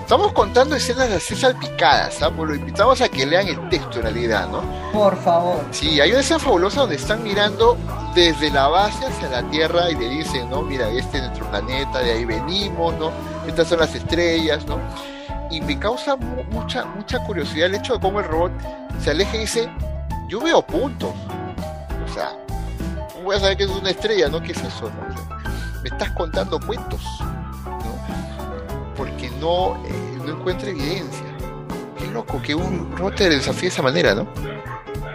Estamos 0.00 0.32
contando 0.32 0.74
escenas 0.74 1.10
así 1.10 1.36
salpicadas, 1.36 2.14
¿sabes? 2.14 2.34
Pues 2.34 2.48
lo 2.48 2.54
invitamos 2.54 3.02
a 3.02 3.10
que 3.10 3.26
lean 3.26 3.46
el 3.46 3.68
texto 3.68 3.98
en 3.98 4.04
realidad, 4.04 4.48
¿no? 4.48 4.62
Por 4.90 5.16
favor. 5.18 5.60
Sí, 5.70 6.00
hay 6.00 6.12
una 6.12 6.20
escena 6.20 6.40
fabulosa 6.40 6.80
donde 6.80 6.96
están 6.96 7.22
mirando 7.22 7.76
desde 8.14 8.50
la 8.50 8.68
base 8.68 9.04
hacia 9.04 9.28
la 9.28 9.42
Tierra 9.50 9.90
y 9.90 9.96
le 9.96 10.08
dicen, 10.08 10.48
¿no? 10.48 10.62
Mira, 10.62 10.88
este 10.88 11.18
es 11.18 11.24
nuestro 11.24 11.46
planeta, 11.50 11.98
de 11.98 12.10
ahí 12.10 12.24
venimos, 12.24 12.94
¿no? 12.94 13.10
Estas 13.46 13.68
son 13.68 13.80
las 13.80 13.94
estrellas, 13.94 14.64
¿no? 14.64 14.78
Y 15.50 15.60
me 15.60 15.78
causa 15.78 16.16
mucha, 16.16 16.86
mucha 16.86 17.22
curiosidad 17.24 17.66
el 17.66 17.74
hecho 17.74 17.92
de 17.92 18.00
cómo 18.00 18.20
el 18.20 18.26
robot 18.26 18.52
se 19.02 19.10
aleja 19.10 19.36
y 19.36 19.40
dice, 19.40 19.68
yo 20.32 20.40
veo 20.40 20.62
puntos. 20.62 21.10
O 22.08 22.14
sea, 22.14 22.30
¿cómo 23.12 23.24
voy 23.24 23.36
a 23.36 23.40
saber 23.40 23.58
que 23.58 23.64
es 23.64 23.70
una 23.70 23.90
estrella, 23.90 24.30
no? 24.30 24.40
¿Qué 24.40 24.52
es 24.52 24.64
eso? 24.64 24.90
me 25.82 25.88
estás 25.88 26.10
contando 26.12 26.60
cuentos 26.60 27.00
porque 28.96 29.28
no, 29.40 29.76
eh, 29.84 30.18
no 30.24 30.38
encuentra 30.38 30.70
evidencia. 30.70 31.26
Qué 31.98 32.06
loco 32.06 32.40
que 32.40 32.54
un 32.54 32.88
te 33.14 33.28
desafíe 33.28 33.62
de 33.62 33.68
esa 33.68 33.82
manera, 33.82 34.14
¿no? 34.14 34.26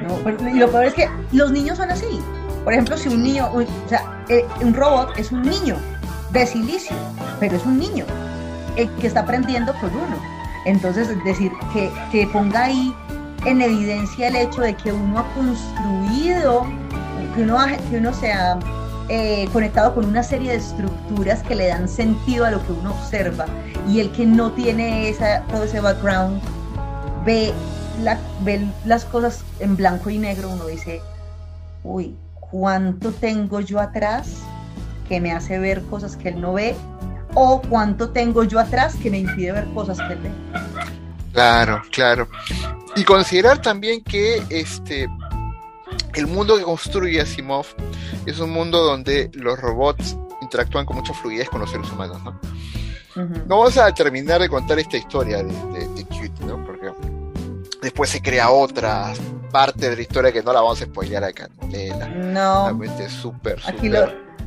No, 0.03 0.49
y 0.49 0.59
lo 0.59 0.69
peor 0.69 0.85
es 0.85 0.93
que 0.93 1.09
los 1.31 1.51
niños 1.51 1.77
son 1.77 1.89
así. 1.89 2.19
Por 2.63 2.73
ejemplo, 2.73 2.95
si 2.95 3.09
un 3.09 3.23
niño, 3.23 3.49
o 3.51 3.89
sea, 3.89 4.23
eh, 4.29 4.45
un 4.61 4.75
robot 4.75 5.17
es 5.17 5.31
un 5.31 5.41
niño 5.41 5.77
de 6.31 6.45
silicio, 6.45 6.95
pero 7.39 7.55
es 7.55 7.65
un 7.65 7.79
niño 7.79 8.05
el 8.75 8.87
que 8.97 9.07
está 9.07 9.21
aprendiendo 9.21 9.73
con 9.79 9.89
uno. 9.89 10.21
Entonces, 10.65 11.09
es 11.09 11.23
decir, 11.23 11.51
que, 11.73 11.91
que 12.11 12.27
ponga 12.27 12.65
ahí 12.65 12.93
en 13.47 13.61
evidencia 13.61 14.27
el 14.27 14.35
hecho 14.35 14.61
de 14.61 14.75
que 14.75 14.91
uno 14.91 15.19
ha 15.19 15.33
construido, 15.33 16.67
que 17.33 17.41
uno, 17.41 17.57
que 17.89 17.97
uno 17.97 18.13
se 18.13 18.31
ha 18.33 18.59
eh, 19.07 19.47
conectado 19.53 19.95
con 19.95 20.05
una 20.05 20.21
serie 20.21 20.51
de 20.51 20.57
estructuras 20.57 21.41
que 21.43 21.55
le 21.55 21.67
dan 21.67 21.87
sentido 21.87 22.43
a 22.45 22.51
lo 22.51 22.65
que 22.65 22.73
uno 22.73 22.91
observa 22.91 23.45
y 23.87 24.01
el 24.01 24.11
que 24.11 24.25
no 24.25 24.51
tiene 24.51 25.07
esa, 25.07 25.43
todo 25.43 25.63
ese 25.63 25.79
background 25.79 26.41
ve, 27.25 27.53
la, 28.03 28.19
ve 28.41 28.67
las 28.85 29.05
cosas 29.05 29.45
en 29.61 29.77
blanco 29.77 30.09
y 30.09 30.17
negro, 30.17 30.49
uno 30.49 30.65
dice, 30.65 31.01
uy, 31.85 32.17
¿cuánto 32.51 33.13
tengo 33.13 33.61
yo 33.61 33.79
atrás 33.79 34.41
que 35.07 35.21
me 35.21 35.31
hace 35.31 35.57
ver 35.57 35.83
cosas 35.83 36.17
que 36.17 36.29
él 36.29 36.41
no 36.41 36.51
ve? 36.51 36.75
¿O 37.33 37.61
cuánto 37.61 38.09
tengo 38.09 38.43
yo 38.43 38.59
atrás 38.59 38.95
que 38.95 39.09
me 39.09 39.19
impide 39.19 39.53
ver 39.53 39.67
cosas 39.73 39.99
que 39.99 40.13
él 40.13 40.19
ve? 40.19 40.31
Claro, 41.31 41.81
claro. 41.91 42.27
Y 42.97 43.03
considerar 43.03 43.61
también 43.61 44.03
que 44.03 44.43
este 44.49 45.07
el 46.15 46.27
mundo 46.27 46.57
que 46.57 46.63
construye 46.63 47.21
Asimov 47.21 47.65
es 48.25 48.39
un 48.39 48.49
mundo 48.49 48.83
donde 48.83 49.29
los 49.33 49.59
robots 49.59 50.17
interactúan 50.41 50.85
con 50.85 50.97
mucha 50.97 51.13
fluidez 51.13 51.49
con 51.49 51.61
los 51.61 51.69
seres 51.69 51.91
humanos, 51.91 52.21
¿no? 52.23 52.39
No 53.47 53.57
vamos 53.59 53.77
a 53.77 53.91
terminar 53.93 54.41
de 54.41 54.49
contar 54.49 54.77
esta 54.79 54.97
historia 54.97 55.37
de, 55.37 55.43
de, 55.45 56.31
¿no? 56.45 56.63
Porque 56.65 56.91
después 57.81 58.09
se 58.09 58.21
crea 58.21 58.49
otra 58.49 59.13
parte 59.51 59.89
de 59.89 59.95
la 59.95 60.01
historia 60.01 60.31
que 60.31 60.43
no 60.43 60.53
la 60.53 60.61
vamos 60.61 60.81
a 60.81 60.85
spoilear 60.85 61.23
acá. 61.23 61.49
no. 61.61 62.63
Realmente 62.65 63.09
súper, 63.09 63.59
Aquí 63.65 63.91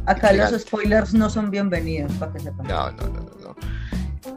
acá 0.06 0.32
los 0.32 0.60
spoilers 0.60 1.14
no 1.14 1.30
son 1.30 1.50
bienvenidos, 1.50 2.12
para 2.12 2.32
que 2.32 2.40
sepan. 2.40 2.66
No, 2.66 2.90
no, 2.92 3.02
no, 3.08 3.20
no. 3.20 3.39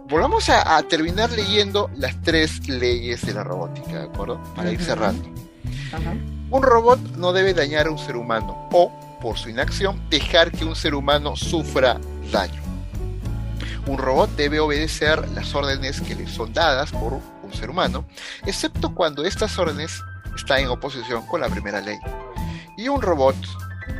Volvamos 0.07 0.49
a, 0.49 0.77
a, 0.77 0.83
terminar 0.83 1.31
leyendo 1.31 1.89
las 1.95 2.21
tres 2.21 2.67
leyes 2.67 3.25
de 3.25 3.33
la 3.33 3.43
robótica, 3.43 3.99
¿de 3.99 4.03
acuerdo? 4.03 4.41
Para 4.55 4.71
ir 4.71 4.81
cerrando. 4.81 5.27
Ajá. 5.91 6.13
Un 6.53 6.61
robot 6.61 6.99
no 7.17 7.33
debe 7.33 7.55
dañar 7.55 7.87
a 7.87 7.91
un 7.91 7.97
ser 7.97 8.15
humano 8.15 8.69
o, 8.71 8.91
por 9.19 9.39
su 9.39 9.49
inacción, 9.49 9.99
dejar 10.09 10.51
que 10.51 10.65
un 10.65 10.75
ser 10.75 10.93
humano 10.93 11.35
sufra 11.35 11.99
daño. 12.31 12.61
Un 13.87 13.97
robot 13.97 14.29
debe 14.35 14.59
obedecer 14.59 15.27
las 15.31 15.55
órdenes 15.55 15.99
que 16.01 16.13
le 16.13 16.27
son 16.27 16.53
dadas 16.53 16.91
por 16.91 17.13
un 17.13 17.53
ser 17.53 17.71
humano, 17.71 18.05
excepto 18.45 18.93
cuando 18.93 19.25
estas 19.25 19.57
órdenes 19.57 19.99
están 20.35 20.59
en 20.59 20.67
oposición 20.67 21.25
con 21.25 21.41
la 21.41 21.49
primera 21.49 21.81
ley. 21.81 21.97
Y 22.77 22.87
un 22.87 23.01
robot 23.01 23.35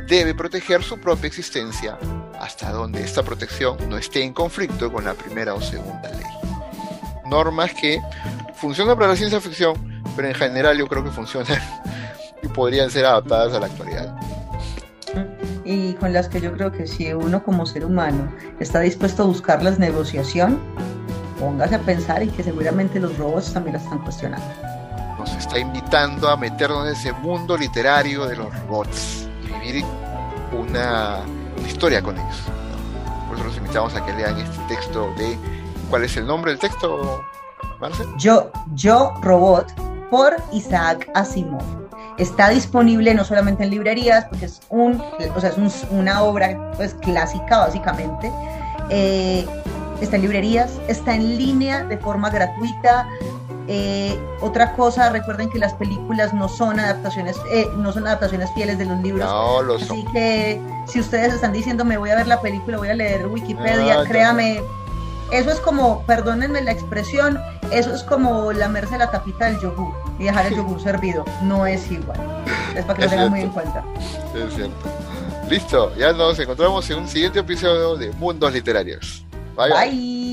debe 0.06 0.32
proteger 0.32 0.82
su 0.82 0.98
propia 1.00 1.26
existencia 1.26 1.98
hasta 2.44 2.70
donde 2.72 3.02
esta 3.02 3.22
protección 3.22 3.78
no 3.88 3.96
esté 3.96 4.22
en 4.22 4.34
conflicto 4.34 4.92
con 4.92 5.06
la 5.06 5.14
primera 5.14 5.54
o 5.54 5.62
segunda 5.62 6.10
ley. 6.10 6.26
normas 7.24 7.72
que 7.72 8.02
funcionan 8.54 8.96
para 8.96 9.08
la 9.08 9.16
ciencia 9.16 9.40
ficción, 9.40 10.02
pero 10.14 10.28
en 10.28 10.34
general 10.34 10.76
yo 10.76 10.86
creo 10.86 11.02
que 11.02 11.10
funcionan 11.10 11.58
y 12.42 12.48
podrían 12.48 12.90
ser 12.90 13.06
adaptadas 13.06 13.54
a 13.54 13.60
la 13.60 13.66
actualidad. 13.66 14.14
Y 15.64 15.94
con 15.94 16.12
las 16.12 16.28
que 16.28 16.42
yo 16.42 16.52
creo 16.52 16.70
que 16.70 16.86
si 16.86 17.14
uno 17.14 17.42
como 17.42 17.64
ser 17.64 17.86
humano 17.86 18.30
está 18.60 18.80
dispuesto 18.80 19.22
a 19.22 19.26
buscarlas 19.26 19.78
negociación, 19.78 20.60
póngase 21.40 21.76
a 21.76 21.78
pensar 21.78 22.22
en 22.22 22.30
que 22.30 22.42
seguramente 22.42 23.00
los 23.00 23.16
robots 23.16 23.54
también 23.54 23.76
la 23.76 23.82
están 23.82 24.00
cuestionando. 24.00 24.46
Nos 25.18 25.34
está 25.34 25.58
invitando 25.58 26.28
a 26.28 26.36
meternos 26.36 26.86
en 26.86 26.92
ese 26.92 27.12
mundo 27.12 27.56
literario 27.56 28.26
de 28.26 28.36
los 28.36 28.54
robots 28.60 29.26
y 29.42 29.66
vivir 29.66 29.84
una, 30.52 31.22
historia 31.66 32.02
con 32.02 32.16
ellos. 32.16 32.42
Por 33.28 33.36
eso 33.36 33.46
los 33.46 33.56
invitamos 33.56 33.94
a 33.94 34.04
que 34.04 34.12
lean 34.12 34.38
este 34.38 34.58
texto 34.68 35.12
de... 35.16 35.38
¿Cuál 35.90 36.04
es 36.04 36.16
el 36.16 36.26
nombre 36.26 36.50
del 36.52 36.60
texto, 36.60 37.24
Marcel? 37.80 38.06
Yo, 38.18 38.50
yo 38.74 39.12
Robot 39.22 39.72
por 40.10 40.36
Isaac 40.52 41.10
Asimov. 41.14 41.62
Está 42.18 42.48
disponible 42.50 43.12
no 43.14 43.24
solamente 43.24 43.64
en 43.64 43.70
librerías, 43.70 44.26
porque 44.26 44.46
es, 44.46 44.60
un, 44.68 45.02
o 45.34 45.40
sea, 45.40 45.50
es 45.50 45.58
un, 45.58 45.70
una 45.98 46.22
obra 46.22 46.70
pues, 46.76 46.94
clásica 46.94 47.58
básicamente. 47.58 48.30
Eh, 48.90 49.44
está 50.00 50.16
en 50.16 50.22
librerías, 50.22 50.78
está 50.88 51.14
en 51.14 51.36
línea 51.36 51.84
de 51.84 51.98
forma 51.98 52.30
gratuita. 52.30 53.08
Eh, 53.66 54.18
otra 54.40 54.72
cosa, 54.74 55.08
recuerden 55.10 55.48
que 55.48 55.58
las 55.58 55.72
películas 55.74 56.34
no 56.34 56.48
son 56.48 56.78
adaptaciones, 56.78 57.36
eh, 57.50 57.66
no 57.76 57.92
son 57.92 58.06
adaptaciones 58.06 58.50
fieles 58.54 58.76
de 58.78 58.84
los 58.84 59.00
libros. 59.00 59.26
No, 59.28 59.62
lo 59.62 59.76
Así 59.76 59.86
son. 59.86 60.12
que 60.12 60.60
si 60.86 61.00
ustedes 61.00 61.32
están 61.32 61.52
diciendo 61.52 61.84
me 61.84 61.96
voy 61.96 62.10
a 62.10 62.16
ver 62.16 62.26
la 62.26 62.40
película, 62.42 62.76
voy 62.76 62.88
a 62.88 62.94
leer 62.94 63.26
Wikipedia, 63.26 63.96
no, 63.96 64.04
créame, 64.04 64.62
eso 65.32 65.50
es 65.50 65.60
como, 65.60 66.02
perdónenme 66.02 66.60
la 66.60 66.72
expresión, 66.72 67.40
eso 67.70 67.94
es 67.94 68.02
como 68.02 68.52
lamerse 68.52 68.98
la 68.98 69.10
tapita 69.10 69.46
del 69.46 69.58
yogur 69.60 69.94
y 70.18 70.24
dejar 70.24 70.46
el 70.46 70.54
yogur 70.56 70.80
servido. 70.80 71.24
No 71.42 71.66
es 71.66 71.90
igual. 71.90 72.20
Es 72.76 72.84
para 72.84 72.94
que 72.98 73.00
lo 73.00 73.06
Es 73.06 73.10
tengan 73.12 73.30
muy 73.30 73.40
en 73.40 73.48
cuenta. 73.48 73.82
Es 74.34 74.54
cierto. 74.54 74.74
Listo, 75.48 75.94
ya 75.96 76.12
nos 76.12 76.38
encontramos 76.38 76.88
en 76.90 76.98
un 76.98 77.08
siguiente 77.08 77.38
episodio 77.38 77.96
de 77.96 78.12
Mundos 78.12 78.52
Literarios. 78.52 79.24
bye. 79.56 79.70
bye. 79.70 79.90
Bye. 79.90 80.23